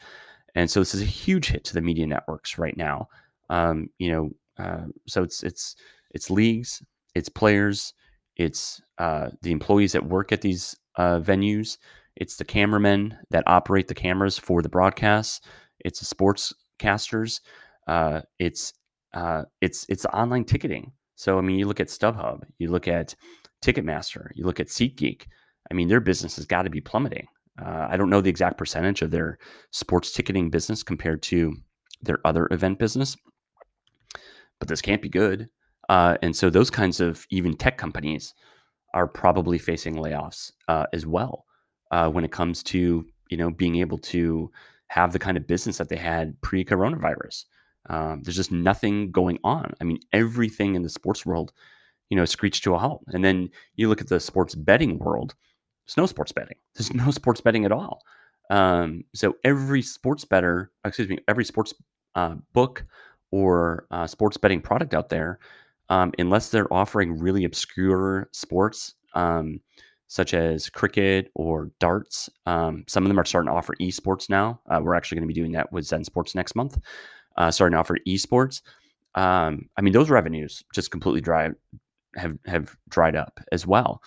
[0.57, 3.09] and so this is a huge hit to the media networks right now.
[3.51, 5.77] Um, you know, uh, so it's it's
[6.11, 6.83] it's leagues,
[7.15, 7.95] it's players,
[8.37, 11.79] it's uh, the employees that work at these uh, venues,
[12.17, 15.43] it's the cameramen that operate the cameras for the broadcasts,
[15.81, 17.41] it's the sportscasters,
[17.87, 18.73] uh, it's
[19.13, 20.93] uh, it's it's online ticketing.
[21.17, 23.15] So, I mean, you look at StubHub, you look at
[23.63, 25.27] Ticketmaster, you look at SeatGeek.
[25.71, 27.27] I mean, their business has got to be plummeting.
[27.65, 29.39] Uh, I don't know the exact percentage of their
[29.71, 31.57] sports ticketing business compared to
[32.03, 33.17] their other event business,
[34.59, 35.49] but this can't be good.
[35.89, 38.35] Uh, and so, those kinds of even tech companies
[38.93, 41.45] are probably facing layoffs uh, as well
[41.91, 44.51] uh, when it comes to you know being able to
[44.89, 47.45] have the kind of business that they had pre-coronavirus.
[47.89, 49.73] Um, there's just nothing going on.
[49.81, 51.53] I mean, everything in the sports world,
[52.09, 53.05] you know, screeched to a halt.
[53.09, 55.35] And then you look at the sports betting world.
[55.97, 56.57] No sports betting.
[56.75, 58.03] There's no sports betting at all.
[58.51, 61.75] Um, so every sports bettor, excuse me, every sports
[62.15, 62.85] uh, book
[63.31, 65.39] or uh, sports betting product out there,
[65.89, 69.61] um, unless they're offering really obscure sports, um,
[70.09, 72.29] such as cricket or darts.
[72.47, 74.61] Um, some of them are starting to offer esports now.
[74.71, 76.79] Uh, we're actually going to be doing that with Zen Sports next month,
[77.37, 78.63] uh, starting to offer esports.
[79.17, 81.51] Um, I mean, those revenues just completely dry
[82.17, 84.01] have have dried up as well.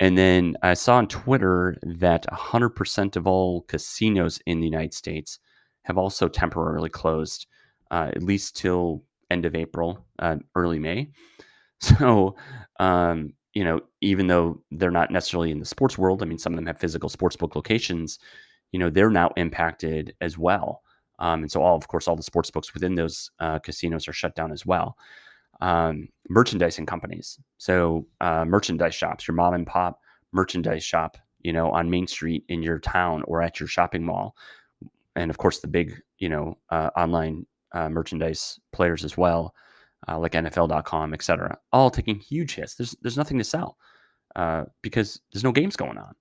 [0.00, 5.38] And then I saw on Twitter that 100% of all casinos in the United States
[5.82, 7.46] have also temporarily closed,
[7.90, 11.10] uh, at least till end of April, uh, early May.
[11.82, 12.36] So,
[12.78, 16.52] um, you know, even though they're not necessarily in the sports world, I mean, some
[16.52, 18.18] of them have physical sportsbook locations,
[18.72, 20.82] you know, they're now impacted as well.
[21.20, 24.12] Um, and so, all of course, all the sports books within those uh, casinos are
[24.12, 24.96] shut down as well
[25.60, 27.38] um, merchandising companies.
[27.58, 30.00] So uh, merchandise shops, your mom and pop
[30.32, 34.36] merchandise shop, you know, on Main Street in your town or at your shopping mall,
[35.16, 39.54] and of course the big, you know, uh, online uh, merchandise players as well,
[40.08, 41.58] uh, like NFL.com, etc.
[41.72, 42.74] all taking huge hits.
[42.74, 43.76] There's there's nothing to sell
[44.36, 46.14] uh, because there's no games going on,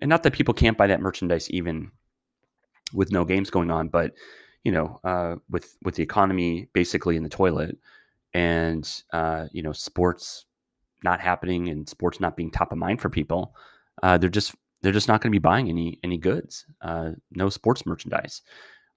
[0.00, 1.90] and not that people can't buy that merchandise even
[2.94, 4.12] with no games going on, but
[4.64, 7.76] you know, uh, with with the economy basically in the toilet
[8.34, 10.46] and uh, you know sports
[11.04, 13.54] not happening and sports not being top of mind for people,
[14.02, 16.66] uh, they're just they're just not going to be buying any any goods.
[16.80, 18.42] Uh, no sports merchandise.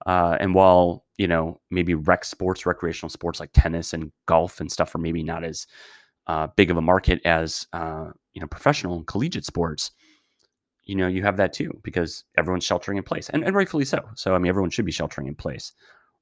[0.04, 4.70] Uh, and while you know maybe rec sports, recreational sports like tennis and golf and
[4.70, 5.66] stuff are maybe not as
[6.26, 9.92] uh, big of a market as uh, you know professional and collegiate sports,
[10.84, 14.00] you know you have that too because everyone's sheltering in place and, and rightfully so.
[14.14, 15.72] So I mean everyone should be sheltering in place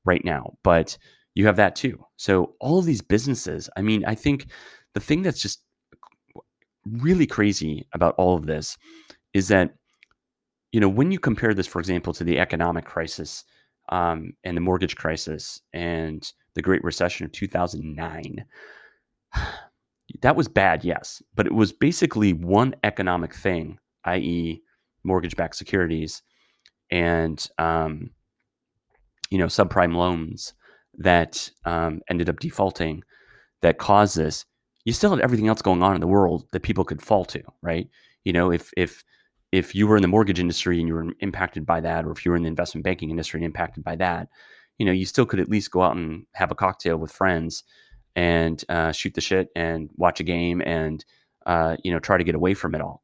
[0.05, 0.97] right now, but
[1.35, 2.05] you have that too.
[2.17, 4.47] So all of these businesses, I mean, I think
[4.95, 5.63] the thing that's just
[6.87, 8.77] really crazy about all of this
[9.33, 9.75] is that
[10.73, 13.45] you know when you compare this, for example, to the economic crisis
[13.91, 18.45] um, and the mortgage crisis and the Great Recession of 2009.
[20.21, 24.63] That was bad, yes, but it was basically one economic thing, i.e.,
[25.03, 26.23] mortgage-backed securities
[26.91, 28.11] and um,
[29.31, 30.53] you know subprime loans
[30.99, 33.03] that um, ended up defaulting
[33.63, 34.45] that caused this,
[34.85, 37.43] you still had everything else going on in the world that people could fall to,
[37.63, 37.89] right?
[38.25, 39.05] You know, if if
[39.53, 42.25] if you were in the mortgage industry and you were impacted by that, or if
[42.25, 44.29] you were in the investment banking industry and impacted by that,
[44.79, 47.65] you know, you still could at least go out and have a cocktail with friends
[48.17, 51.05] and uh, shoot the shit and watch a game and
[51.47, 53.03] uh, you know try to get away from it all.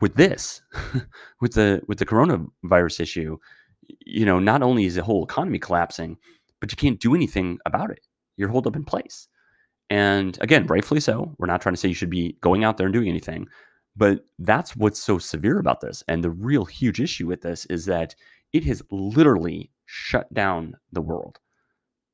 [0.00, 0.62] With this,
[1.40, 3.38] with the with the coronavirus issue,
[4.04, 6.16] you know, not only is the whole economy collapsing,
[6.60, 8.00] but you can't do anything about it.
[8.36, 9.28] You're holed up in place.
[9.90, 11.34] And again, rightfully so.
[11.38, 13.46] We're not trying to say you should be going out there and doing anything,
[13.96, 16.02] but that's what's so severe about this.
[16.08, 18.14] And the real huge issue with this is that
[18.52, 21.38] it has literally shut down the world.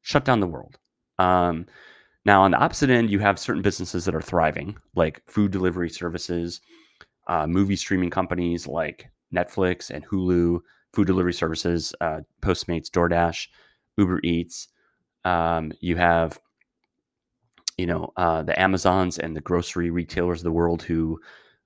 [0.03, 0.79] Shut down the world.
[1.18, 1.66] Um,
[2.24, 5.90] now, on the opposite end, you have certain businesses that are thriving, like food delivery
[5.90, 6.61] services,
[7.29, 10.61] uh, movie streaming companies like Netflix and Hulu,
[10.92, 13.46] food delivery services, uh, Postmates, DoorDash.
[14.00, 14.68] Uber Eats.
[15.24, 16.40] Um, you have,
[17.76, 21.20] you know, uh, the Amazons and the grocery retailers of the world who,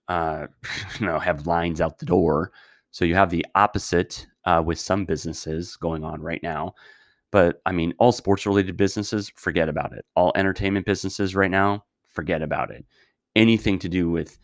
[0.08, 0.46] uh,
[1.00, 2.52] you know, have lines out the door.
[2.90, 6.74] So you have the opposite uh, with some businesses going on right now.
[7.30, 10.04] But I mean, all sports related businesses, forget about it.
[10.14, 12.84] All entertainment businesses right now, forget about it.
[13.34, 14.38] Anything to do with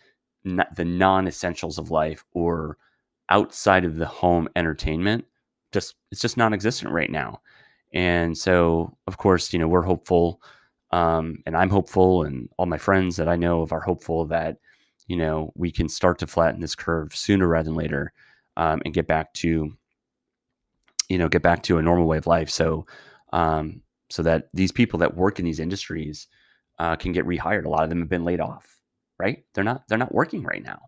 [0.44, 2.79] the non essentials of life or
[3.29, 5.24] outside of the home entertainment,
[5.70, 7.40] just it's just non existent right now.
[7.92, 10.40] And so, of course, you know, we're hopeful,
[10.92, 14.59] um, and I'm hopeful, and all my friends that I know of are hopeful that,
[15.07, 18.12] you know, we can start to flatten this curve sooner rather than later
[18.57, 19.72] um, and get back to,
[21.09, 22.48] you know, get back to a normal way of life.
[22.48, 22.87] So,
[23.33, 26.29] um, so that these people that work in these industries
[26.79, 27.64] uh, can get rehired.
[27.64, 28.81] A lot of them have been laid off,
[29.18, 29.44] right?
[29.55, 30.81] They're not, they're not working right now.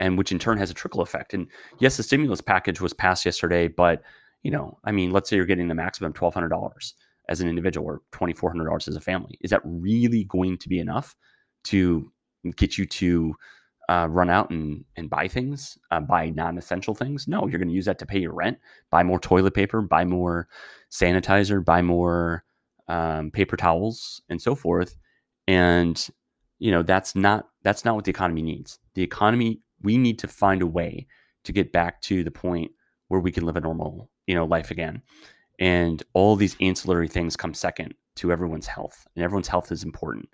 [0.00, 1.34] And which in turn has a trickle effect.
[1.34, 1.46] And
[1.78, 4.02] yes, the stimulus package was passed yesterday, but
[4.44, 6.94] you know, I mean, let's say you're getting the maximum twelve hundred dollars
[7.28, 9.36] as an individual or twenty four hundred dollars as a family.
[9.40, 11.16] Is that really going to be enough
[11.64, 12.12] to
[12.56, 13.34] get you to
[13.88, 17.26] uh, run out and and buy things, uh, buy non essential things?
[17.26, 18.58] No, you're going to use that to pay your rent,
[18.90, 20.46] buy more toilet paper, buy more
[20.92, 22.44] sanitizer, buy more
[22.86, 24.94] um, paper towels, and so forth.
[25.48, 26.06] And
[26.58, 28.78] you know that's not that's not what the economy needs.
[28.94, 31.06] The economy we need to find a way
[31.44, 32.72] to get back to the point
[33.08, 35.02] where we can live a normal, you know, life again.
[35.58, 40.28] And all these ancillary things come second to everyone's health, and everyone's health is important.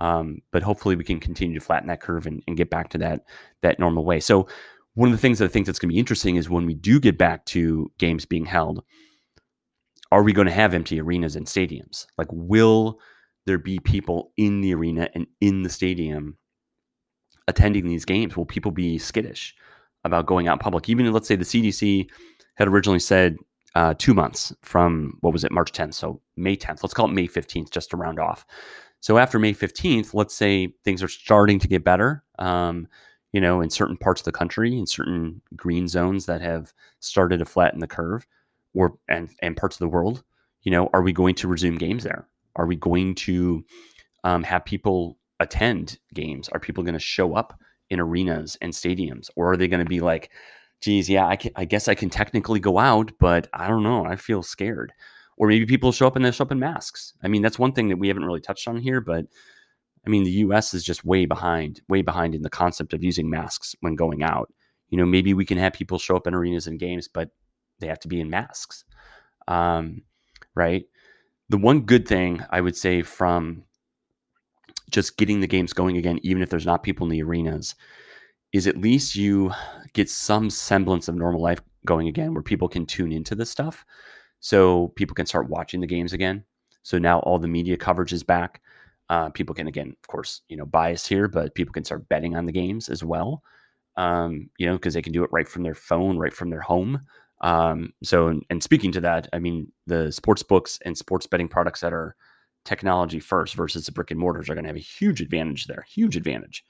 [0.00, 2.98] Um, but hopefully, we can continue to flatten that curve and, and get back to
[2.98, 3.24] that
[3.62, 4.20] that normal way.
[4.20, 4.48] So,
[4.94, 6.74] one of the things that I think that's going to be interesting is when we
[6.74, 8.82] do get back to games being held,
[10.10, 12.06] are we going to have empty arenas and stadiums?
[12.16, 13.00] Like, will
[13.46, 16.38] there be people in the arena and in the stadium
[17.48, 18.36] attending these games?
[18.36, 19.54] Will people be skittish
[20.04, 20.88] about going out public?
[20.88, 22.08] Even let's say the CDC
[22.54, 23.36] had originally said
[23.74, 26.82] uh, two months from what was it, March 10th, so May 10th.
[26.82, 28.46] Let's call it May 15th, just to round off.
[29.00, 32.24] So after May 15th, let's say things are starting to get better.
[32.38, 32.88] Um,
[33.32, 37.38] you know, in certain parts of the country, in certain green zones that have started
[37.38, 38.26] to flatten the curve,
[38.74, 40.22] or and and parts of the world,
[40.62, 42.28] you know, are we going to resume games there?
[42.56, 43.64] Are we going to
[44.22, 46.48] um, have people attend games?
[46.50, 47.58] Are people going to show up
[47.90, 50.30] in arenas and stadiums, or are they going to be like,
[50.84, 54.04] geez, yeah, I, can, I guess I can technically go out, but I don't know.
[54.04, 54.92] I feel scared.
[55.38, 57.14] Or maybe people show up and they show up in masks.
[57.22, 59.24] I mean, that's one thing that we haven't really touched on here, but
[60.06, 63.30] I mean, the US is just way behind, way behind in the concept of using
[63.30, 64.52] masks when going out.
[64.90, 67.30] You know, maybe we can have people show up in arenas and games, but
[67.80, 68.84] they have to be in masks.
[69.48, 70.02] Um,
[70.54, 70.84] right.
[71.48, 73.64] The one good thing I would say from
[74.90, 77.74] just getting the games going again, even if there's not people in the arenas,
[78.52, 79.50] is at least you
[79.94, 83.84] get some semblance of normal life going again where people can tune into this stuff.
[84.40, 86.44] So people can start watching the games again.
[86.82, 88.60] So now all the media coverage is back.
[89.08, 92.36] Uh, people can, again, of course, you know, bias here, but people can start betting
[92.36, 93.42] on the games as well.
[93.96, 96.60] Um, you know, because they can do it right from their phone, right from their
[96.60, 97.00] home.
[97.40, 101.80] Um, so, and speaking to that, I mean, the sports books and sports betting products
[101.80, 102.16] that are
[102.64, 105.84] technology first versus the brick and mortars are going to have a huge advantage there,
[105.88, 106.64] huge advantage,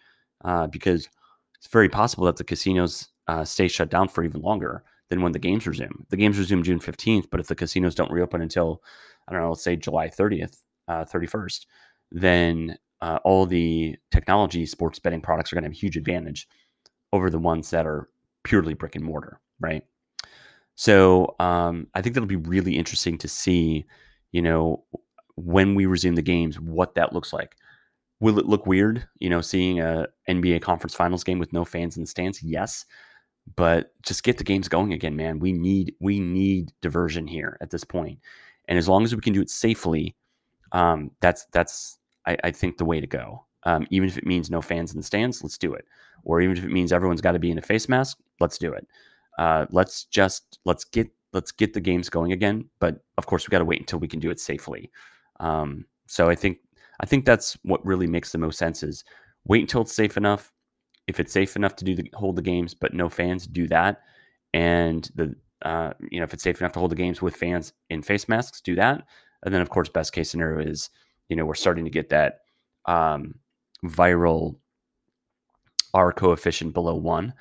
[0.45, 1.09] uh, because
[1.57, 5.33] it's very possible that the casinos uh, stay shut down for even longer than when
[5.33, 6.05] the games resume.
[6.11, 8.83] The games resume June 15th, but if the casinos don't reopen until,
[9.29, 10.59] I don't know, let's say July 30th,
[10.89, 11.67] uh, 31st,
[12.11, 16.49] then uh, all the technology sports betting products are going to have a huge advantage
[17.13, 18.09] over the ones that are
[18.45, 19.85] purely brick and mortar, right?
[20.75, 23.85] So um, I think that'll be really interesting to see,
[24.33, 24.85] you know,
[25.37, 27.57] when we resume the games, what that looks like.
[28.21, 31.97] Will it look weird, you know, seeing a NBA conference finals game with no fans
[31.97, 32.43] in the stands?
[32.43, 32.87] Yes,
[33.57, 35.39] but just get the games going again, man.
[35.39, 38.19] We need we need diversion here at this point,
[38.69, 40.15] and as long as we can do it safely,
[40.73, 43.45] um, that's that's I, I, think the way to go.
[43.65, 45.87] Um, even if it means no fans in the stands, let's do it.
[46.25, 48.73] Or even if it means everyone's got to be in a face mask, let's do
[48.73, 48.87] it.
[49.39, 52.69] Uh, let's just let's get let's get the games going again.
[52.79, 54.91] But of course, we got to wait until we can do it safely.
[55.41, 56.59] Um, so I think
[57.01, 59.05] I think that's what really makes the most sense is
[59.47, 60.53] wait until it's safe enough.
[61.07, 64.03] If it's safe enough to do the hold the games, but no fans, do that.
[64.53, 67.73] And the uh, you know if it's safe enough to hold the games with fans
[67.91, 69.05] in face masks, do that.
[69.45, 70.91] And then of course, best case scenario is
[71.29, 72.41] you know we're starting to get that
[72.87, 73.35] um,
[73.85, 74.57] viral
[75.93, 77.35] R coefficient below one,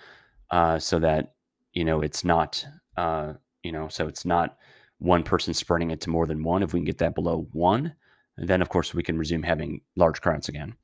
[0.52, 1.34] uh, so that
[1.74, 2.66] you know it's not
[2.98, 4.58] uh, you know so it's not
[5.00, 6.64] one person spreading it to more than one.
[6.64, 7.94] If we can get that below one,
[8.38, 10.76] then of course we can resume having large crowds again.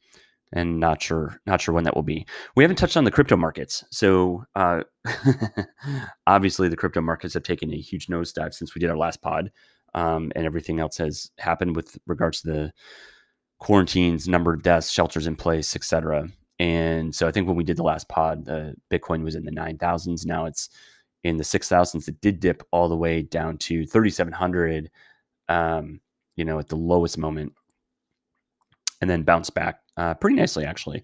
[0.51, 2.25] And not sure, not sure when that will be.
[2.55, 4.81] We haven't touched on the crypto markets, so uh,
[6.27, 9.51] obviously the crypto markets have taken a huge nosedive since we did our last pod,
[9.93, 12.73] um, and everything else has happened with regards to the
[13.59, 16.27] quarantines, number of deaths, shelters in place, etc.
[16.57, 19.51] And so I think when we did the last pod, the Bitcoin was in the
[19.51, 20.25] nine thousands.
[20.25, 20.69] Now it's
[21.23, 24.89] in the 6000s it did dip all the way down to 3700
[25.49, 25.99] um,
[26.35, 27.53] you know at the lowest moment
[29.01, 31.03] and then bounce back uh, pretty nicely actually.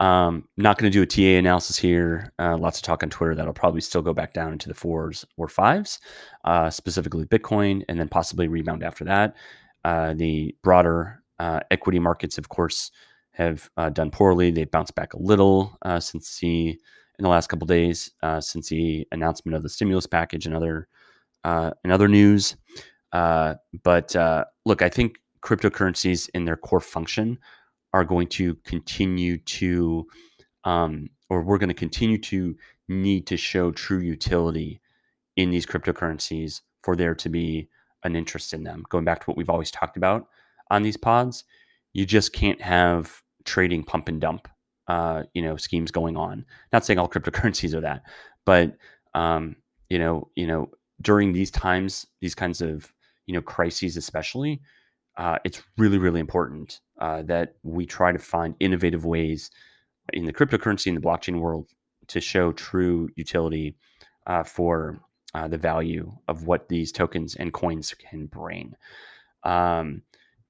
[0.00, 2.32] Um, not going to do a ta analysis here.
[2.38, 5.24] Uh, lots of talk on twitter that'll probably still go back down into the fours
[5.36, 6.00] or fives
[6.44, 9.36] uh, specifically bitcoin and then possibly rebound after that.
[9.84, 12.90] Uh, the broader uh, equity markets of course
[13.32, 14.52] have uh, done poorly.
[14.52, 16.78] They bounced back a little since the
[17.18, 20.88] in the last couple days uh, since the announcement of the stimulus package and other
[21.44, 22.56] uh, and other news.
[23.12, 27.38] Uh, but uh, look, I think cryptocurrencies in their core function
[27.94, 30.04] are going to continue to,
[30.64, 32.56] um, or we're going to continue to
[32.88, 34.80] need to show true utility
[35.36, 37.68] in these cryptocurrencies for there to be
[38.02, 38.84] an interest in them.
[38.88, 40.26] Going back to what we've always talked about
[40.72, 41.44] on these pods,
[41.92, 44.48] you just can't have trading pump and dump
[44.88, 46.44] uh, you know schemes going on.
[46.72, 48.02] Not saying all cryptocurrencies are that,
[48.44, 48.76] but
[49.14, 49.54] um,
[49.88, 50.68] you know, you know,
[51.00, 52.92] during these times, these kinds of
[53.26, 54.60] you know crises, especially,
[55.16, 59.50] uh, it's really really important uh, that we try to find innovative ways
[60.12, 61.68] in the cryptocurrency and the blockchain world
[62.08, 63.76] to show true utility
[64.26, 64.98] uh, for
[65.34, 68.74] uh, the value of what these tokens and coins can bring.
[69.42, 70.02] Um,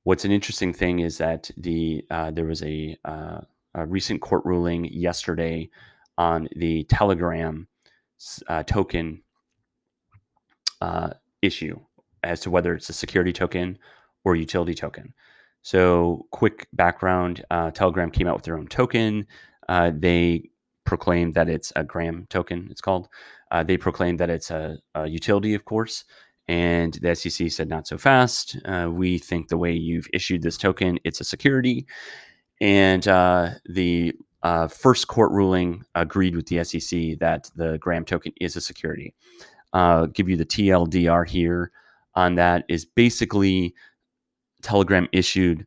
[0.03, 3.41] what's an interesting thing is that the uh, there was a, uh,
[3.75, 5.71] a, recent court ruling yesterday
[6.19, 7.67] on the Telegram
[8.49, 9.23] uh, token
[11.41, 11.79] issue
[12.23, 13.79] as to whether it's a security token
[14.25, 15.15] or utility token.
[15.65, 19.27] So, quick background uh, Telegram came out with their own token.
[19.67, 20.51] Uh, they
[20.85, 23.09] proclaimed that it's a Gram token, it's called.
[23.51, 26.05] Uh, they proclaimed that it's a, a, utility, of course.
[26.49, 28.59] And the SEC said, not so fast.
[28.67, 31.87] Uh, we think the way you've issued this token, it's a security.
[32.61, 34.13] And uh, the
[34.43, 39.15] uh, first court ruling agreed with the SEC that the Gram token is a security.
[40.13, 41.73] give you the TLDR here
[42.15, 43.75] on that is basically
[44.65, 45.67] Telegram issued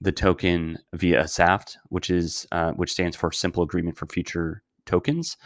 [0.00, 5.36] the token via SAFT, which is uh, which stands for Simple Agreement for Future Tokens.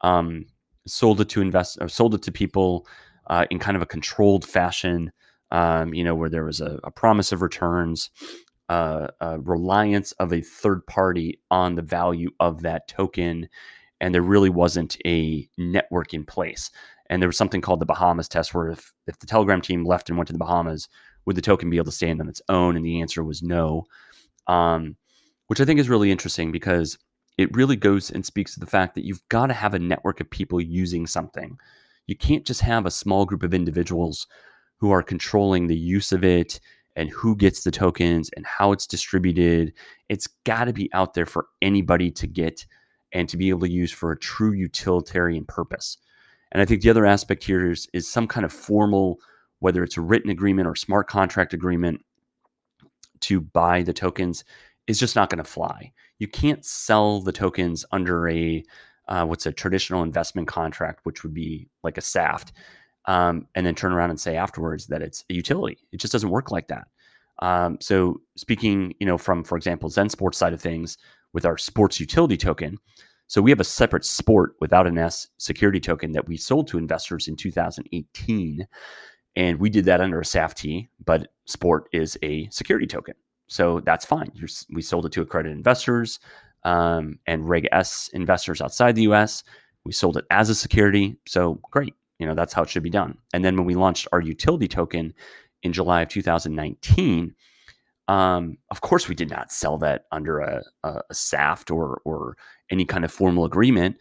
[0.00, 0.46] Um,
[0.86, 2.86] sold it to invest or sold it to people
[3.26, 5.12] uh, in kind of a controlled fashion.
[5.50, 8.10] Um, you know, where there was a, a promise of returns,
[8.68, 13.48] uh, a reliance of a third party on the value of that token,
[14.00, 16.70] and there really wasn't a network in place.
[17.08, 20.08] And there was something called the Bahamas test, where if if the Telegram team left
[20.08, 20.88] and went to the Bahamas,
[21.28, 22.74] would the token be able to stand on its own?
[22.74, 23.84] And the answer was no,
[24.46, 24.96] um,
[25.48, 26.96] which I think is really interesting because
[27.36, 30.22] it really goes and speaks to the fact that you've got to have a network
[30.22, 31.58] of people using something.
[32.06, 34.26] You can't just have a small group of individuals
[34.78, 36.60] who are controlling the use of it
[36.96, 39.74] and who gets the tokens and how it's distributed.
[40.08, 42.64] It's got to be out there for anybody to get
[43.12, 45.98] and to be able to use for a true utilitarian purpose.
[46.52, 49.18] And I think the other aspect here is, is some kind of formal
[49.60, 52.04] whether it's a written agreement or smart contract agreement
[53.20, 54.44] to buy the tokens
[54.86, 55.92] is just not going to fly.
[56.18, 58.62] You can't sell the tokens under a
[59.08, 62.52] uh, what's a traditional investment contract, which would be like a SAFT,
[63.06, 65.78] um, and then turn around and say afterwards that it's a utility.
[65.92, 66.88] It just doesn't work like that.
[67.38, 70.98] Um, so speaking, you know, from for example Zen Sports side of things
[71.32, 72.78] with our sports utility token,
[73.28, 76.78] so we have a separate sport without an S security token that we sold to
[76.78, 78.66] investors in 2018.
[79.38, 80.66] And we did that under a SAFT,
[81.04, 83.14] but Sport is a security token.
[83.46, 84.32] So that's fine.
[84.34, 86.18] You're, we sold it to accredited investors
[86.64, 89.44] um, and Reg S investors outside the US.
[89.84, 91.16] We sold it as a security.
[91.28, 91.94] So great.
[92.18, 93.16] You know, that's how it should be done.
[93.32, 95.14] And then when we launched our utility token
[95.62, 97.32] in July of 2019,
[98.08, 102.36] um, of course, we did not sell that under a, a, a SAFT or, or
[102.70, 103.98] any kind of formal agreement.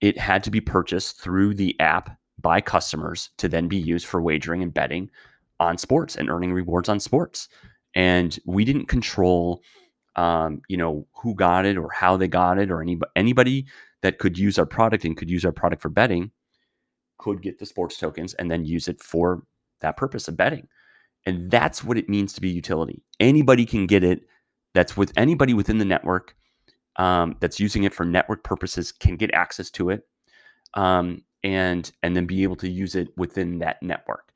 [0.00, 4.22] It had to be purchased through the app by customers to then be used for
[4.22, 5.10] wagering and betting
[5.60, 7.48] on sports and earning rewards on sports.
[7.94, 9.62] And we didn't control,
[10.16, 13.66] um, you know, who got it or how they got it or any, anybody
[14.02, 16.30] that could use our product and could use our product for betting
[17.18, 19.42] could get the sports tokens and then use it for
[19.80, 20.68] that purpose of betting.
[21.26, 23.02] And that's what it means to be utility.
[23.18, 24.22] Anybody can get it.
[24.74, 26.36] That's with anybody within the network
[26.96, 30.06] um, that's using it for network purposes can get access to it.
[30.74, 34.32] Um, and and then be able to use it within that network.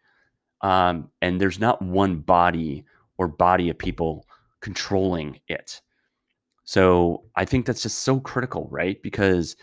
[0.61, 2.85] Um, and there's not one body
[3.19, 4.27] or body of people
[4.61, 5.81] controlling it.
[6.65, 9.03] So I think that's just so critical, right?
[9.03, 9.57] Because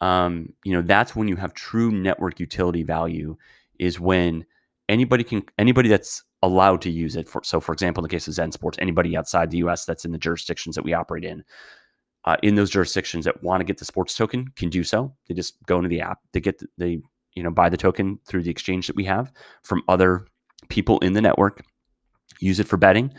[0.00, 3.36] um, you know that's when you have true network utility value
[3.78, 4.44] is when
[4.88, 8.28] anybody can anybody that's allowed to use it for so for example in the case
[8.28, 11.42] of zen sports anybody outside the us that's in the jurisdictions that we operate in
[12.26, 15.14] uh, in those jurisdictions that want to get the sports token can do so.
[15.28, 16.18] They just go into the app.
[16.32, 17.00] They get the, they
[17.34, 20.26] you know buy the token through the exchange that we have from other
[20.68, 21.64] people in the network.
[22.40, 23.14] Use it for betting,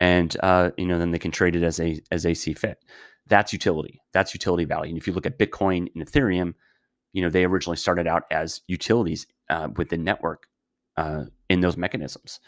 [0.00, 2.78] and uh, you know then they can trade it as a as they see fit.
[3.28, 4.00] That's utility.
[4.12, 4.90] That's utility value.
[4.90, 6.54] And if you look at Bitcoin and Ethereum,
[7.12, 10.46] you know they originally started out as utilities uh, within network
[10.96, 12.40] uh, in those mechanisms.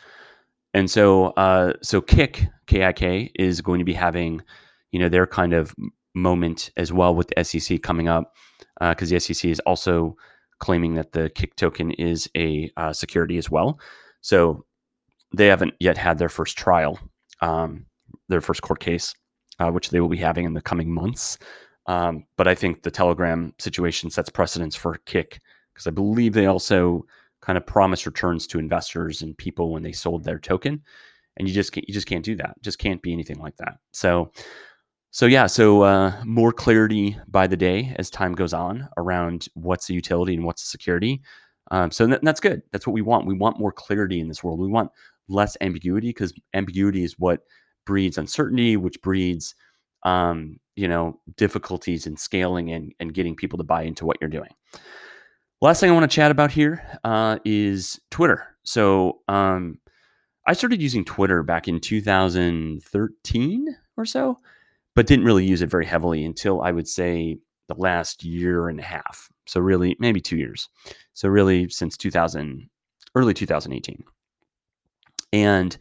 [0.72, 4.40] And so uh, so Kik KIK is going to be having
[4.92, 5.74] you know their kind of
[6.20, 8.34] moment as well with the SEC coming up
[8.80, 10.16] because uh, the SEC is also
[10.58, 13.78] claiming that the Kik token is a uh, security as well.
[14.20, 14.64] So
[15.34, 16.98] they haven't yet had their first trial,
[17.40, 17.86] um,
[18.28, 19.14] their first court case,
[19.58, 21.38] uh, which they will be having in the coming months.
[21.86, 25.40] Um, but I think the Telegram situation sets precedence for Kik
[25.72, 27.04] because I believe they also
[27.40, 30.82] kind of promised returns to investors and people when they sold their token,
[31.36, 32.60] and you just can't, you just can't do that.
[32.62, 33.78] Just can't be anything like that.
[33.92, 34.32] So
[35.18, 39.90] so yeah, so uh, more clarity by the day as time goes on around what's
[39.90, 41.22] a utility and what's a security.
[41.72, 42.62] Um, so th- that's good.
[42.70, 43.26] That's what we want.
[43.26, 44.60] We want more clarity in this world.
[44.60, 44.92] We want
[45.28, 47.40] less ambiguity because ambiguity is what
[47.84, 49.56] breeds uncertainty, which breeds
[50.04, 54.30] um, you know difficulties in scaling and, and getting people to buy into what you're
[54.30, 54.50] doing.
[55.60, 58.56] Last thing I want to chat about here uh, is Twitter.
[58.62, 59.80] So um,
[60.46, 64.38] I started using Twitter back in 2013 or so,
[64.98, 67.38] but didn't really use it very heavily until I would say
[67.68, 69.30] the last year and a half.
[69.46, 70.68] So really, maybe two years.
[71.14, 72.68] So really, since 2000,
[73.14, 74.02] early 2018,
[75.32, 75.78] and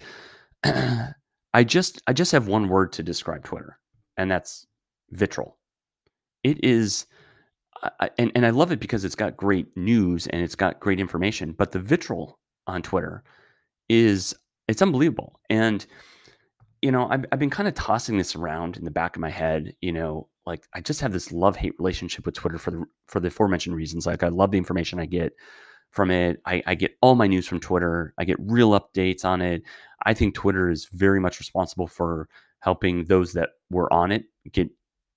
[0.64, 3.80] I just I just have one word to describe Twitter,
[4.18, 4.68] and that's
[5.10, 5.58] vitriol.
[6.44, 7.08] It is
[8.00, 11.00] I, and, and I love it because it's got great news and it's got great
[11.00, 11.54] information.
[11.54, 12.38] But the vitriol
[12.68, 13.24] on Twitter
[13.90, 14.36] is
[14.68, 15.40] it's unbelievable.
[15.50, 15.88] And
[16.82, 19.30] you know, I've, I've been kind of tossing this around in the back of my
[19.30, 19.74] head.
[19.82, 23.20] You know, like I just have this love hate relationship with Twitter for the for
[23.20, 24.06] the aforementioned reasons.
[24.06, 25.34] Like I love the information I get
[25.92, 26.42] from it.
[26.46, 28.14] I, I get all my news from Twitter.
[28.18, 29.64] I get real updates on it.
[30.06, 32.28] I think Twitter is very much responsible for
[32.60, 34.70] helping those that were on it get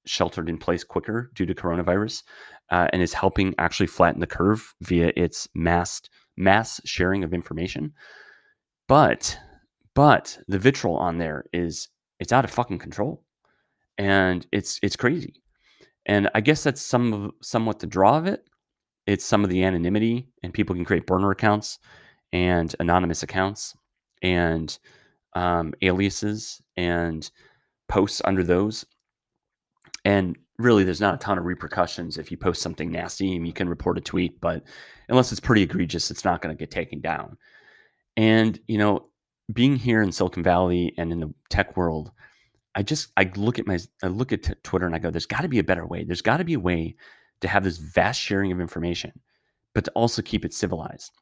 [0.06, 2.22] sheltered in place quicker due to coronavirus
[2.70, 6.02] uh, and is helping actually flatten the curve via its mass
[6.36, 7.92] mass sharing of information.
[8.88, 9.38] But
[9.94, 11.88] but the vitriol on there is
[12.18, 13.24] it's out of fucking control,
[13.98, 15.42] and it's it's crazy.
[16.06, 18.48] And I guess that's some of somewhat the draw of it.
[19.06, 21.78] It's some of the anonymity, and people can create burner accounts
[22.32, 23.74] and anonymous accounts
[24.22, 24.78] and
[25.34, 27.30] um, aliases and
[27.88, 28.84] posts under those
[30.04, 33.52] and really, there's not a ton of repercussions if you post something nasty and you
[33.52, 34.62] can report a tweet, but
[35.08, 37.36] unless it's pretty egregious, it's not going to get taken down.
[38.16, 39.09] And, you know,
[39.52, 42.10] being here in Silicon Valley and in the tech world,
[42.74, 45.26] I just I look at my I look at t- Twitter and I go, there's
[45.26, 46.04] got to be a better way.
[46.04, 46.96] There's got to be a way
[47.40, 49.12] to have this vast sharing of information,
[49.74, 51.12] but to also keep it civilized.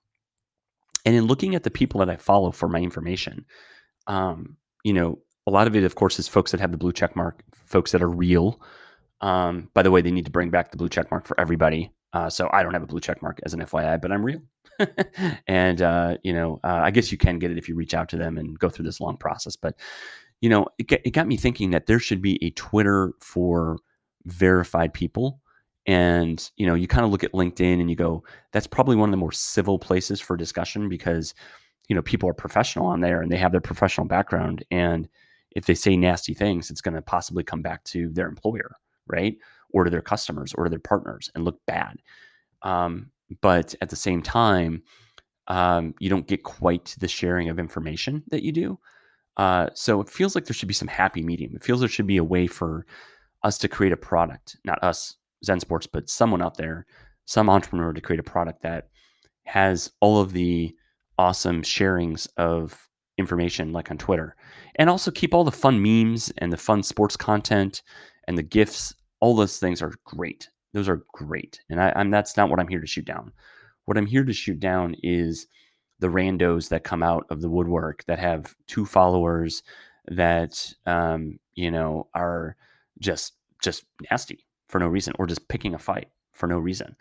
[1.04, 3.46] And in looking at the people that I follow for my information,
[4.06, 6.92] um, you know, a lot of it, of course, is folks that have the blue
[6.92, 8.60] check mark, folks that are real.
[9.20, 11.90] Um, by the way, they need to bring back the blue check mark for everybody.
[12.12, 14.40] Uh, so I don't have a blue check mark as an FYI, but I'm real.
[15.46, 18.08] and uh, you know, uh, I guess you can get it if you reach out
[18.10, 19.56] to them and go through this long process.
[19.56, 19.74] But
[20.40, 23.78] you know, it, it got me thinking that there should be a Twitter for
[24.24, 25.40] verified people.
[25.86, 29.08] And you know, you kind of look at LinkedIn and you go, that's probably one
[29.08, 31.34] of the more civil places for discussion because
[31.88, 35.08] you know people are professional on there and they have their professional background and
[35.52, 39.36] if they say nasty things, it's going to possibly come back to their employer, right?
[39.72, 41.98] Or to their customers or to their partners and look bad.
[42.62, 43.10] Um,
[43.42, 44.82] but at the same time,
[45.48, 48.78] um, you don't get quite the sharing of information that you do.
[49.36, 51.54] Uh, so it feels like there should be some happy medium.
[51.54, 52.86] It feels there should be a way for
[53.44, 56.86] us to create a product, not us, Zen Sports, but someone out there,
[57.26, 58.88] some entrepreneur to create a product that
[59.44, 60.74] has all of the
[61.18, 64.34] awesome sharings of information like on Twitter.
[64.76, 67.82] And also keep all the fun memes and the fun sports content
[68.26, 68.94] and the gifs.
[69.20, 70.48] All those things are great.
[70.72, 71.60] Those are great.
[71.70, 73.32] And I, am that's not what I'm here to shoot down.
[73.84, 75.46] What I'm here to shoot down is
[75.98, 79.62] the randos that come out of the woodwork that have two followers
[80.10, 82.56] that um, you know are
[83.00, 86.94] just just nasty for no reason or just picking a fight for no reason.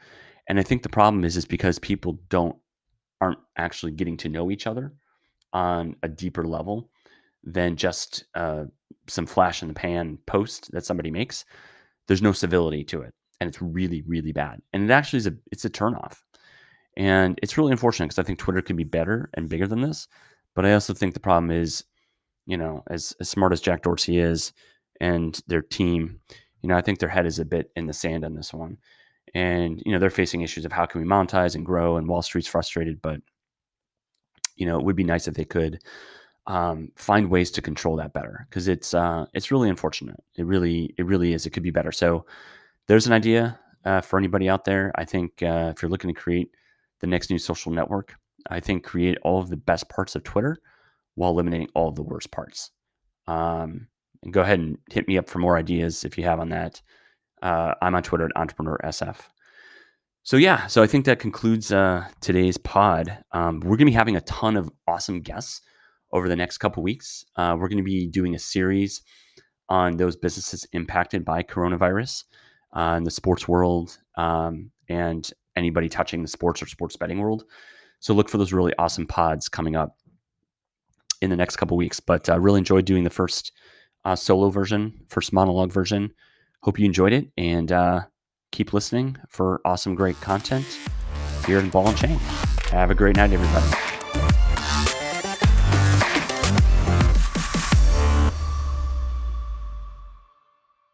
[0.48, 2.56] And I think the problem is is because people don't
[3.20, 4.94] aren't actually getting to know each other
[5.54, 6.90] on a deeper level
[7.44, 8.66] than just uh,
[9.08, 11.46] some flash in the pan post that somebody makes.
[12.08, 14.62] There's no civility to it, and it's really, really bad.
[14.74, 16.18] And it actually is a it's a turnoff,
[16.96, 20.08] and it's really unfortunate because I think Twitter could be better and bigger than this.
[20.56, 21.84] But I also think the problem is,
[22.46, 24.54] you know, as as smart as Jack Dorsey is
[25.02, 26.20] and their team,
[26.62, 28.78] you know, I think their head is a bit in the sand on this one.
[29.36, 32.22] And you know, they're facing issues of how can we monetize and grow, and Wall
[32.22, 33.22] Street's frustrated, but
[34.56, 35.80] you know, it would be nice if they could
[36.48, 40.18] um, find ways to control that better because it's uh, it's really unfortunate.
[40.36, 41.46] It really it really is.
[41.46, 41.92] It could be better.
[41.92, 42.26] So
[42.88, 44.92] there's an idea uh, for anybody out there.
[44.96, 46.52] I think uh, if you're looking to create
[47.02, 48.16] the next new social network,
[48.50, 50.58] I think create all of the best parts of Twitter
[51.16, 52.72] while eliminating all of the worst parts.
[53.28, 53.88] Um,
[54.24, 56.82] and go ahead and hit me up for more ideas if you have on that.
[57.42, 59.18] Uh, I'm on Twitter at Entrepreneur SF.
[60.24, 63.18] So yeah, so I think that concludes uh, today's pod.
[63.32, 65.62] Um, we're to be having a ton of awesome guests
[66.12, 67.26] over the next couple weeks.
[67.36, 69.02] Uh, we're going to be doing a series
[69.70, 72.24] on those businesses impacted by coronavirus
[72.76, 77.44] uh, in the sports world um, and anybody touching the sports or sports betting world.
[78.00, 79.98] So look for those really awesome pods coming up
[81.22, 82.00] in the next couple weeks.
[82.00, 83.52] But uh, really enjoyed doing the first
[84.06, 86.14] uh, solo version, first monologue version.
[86.64, 88.02] Hope you enjoyed it and uh,
[88.52, 90.66] keep listening for awesome, great content
[91.46, 92.18] here in Ball and Chain.
[92.72, 93.87] Have a great night, everybody.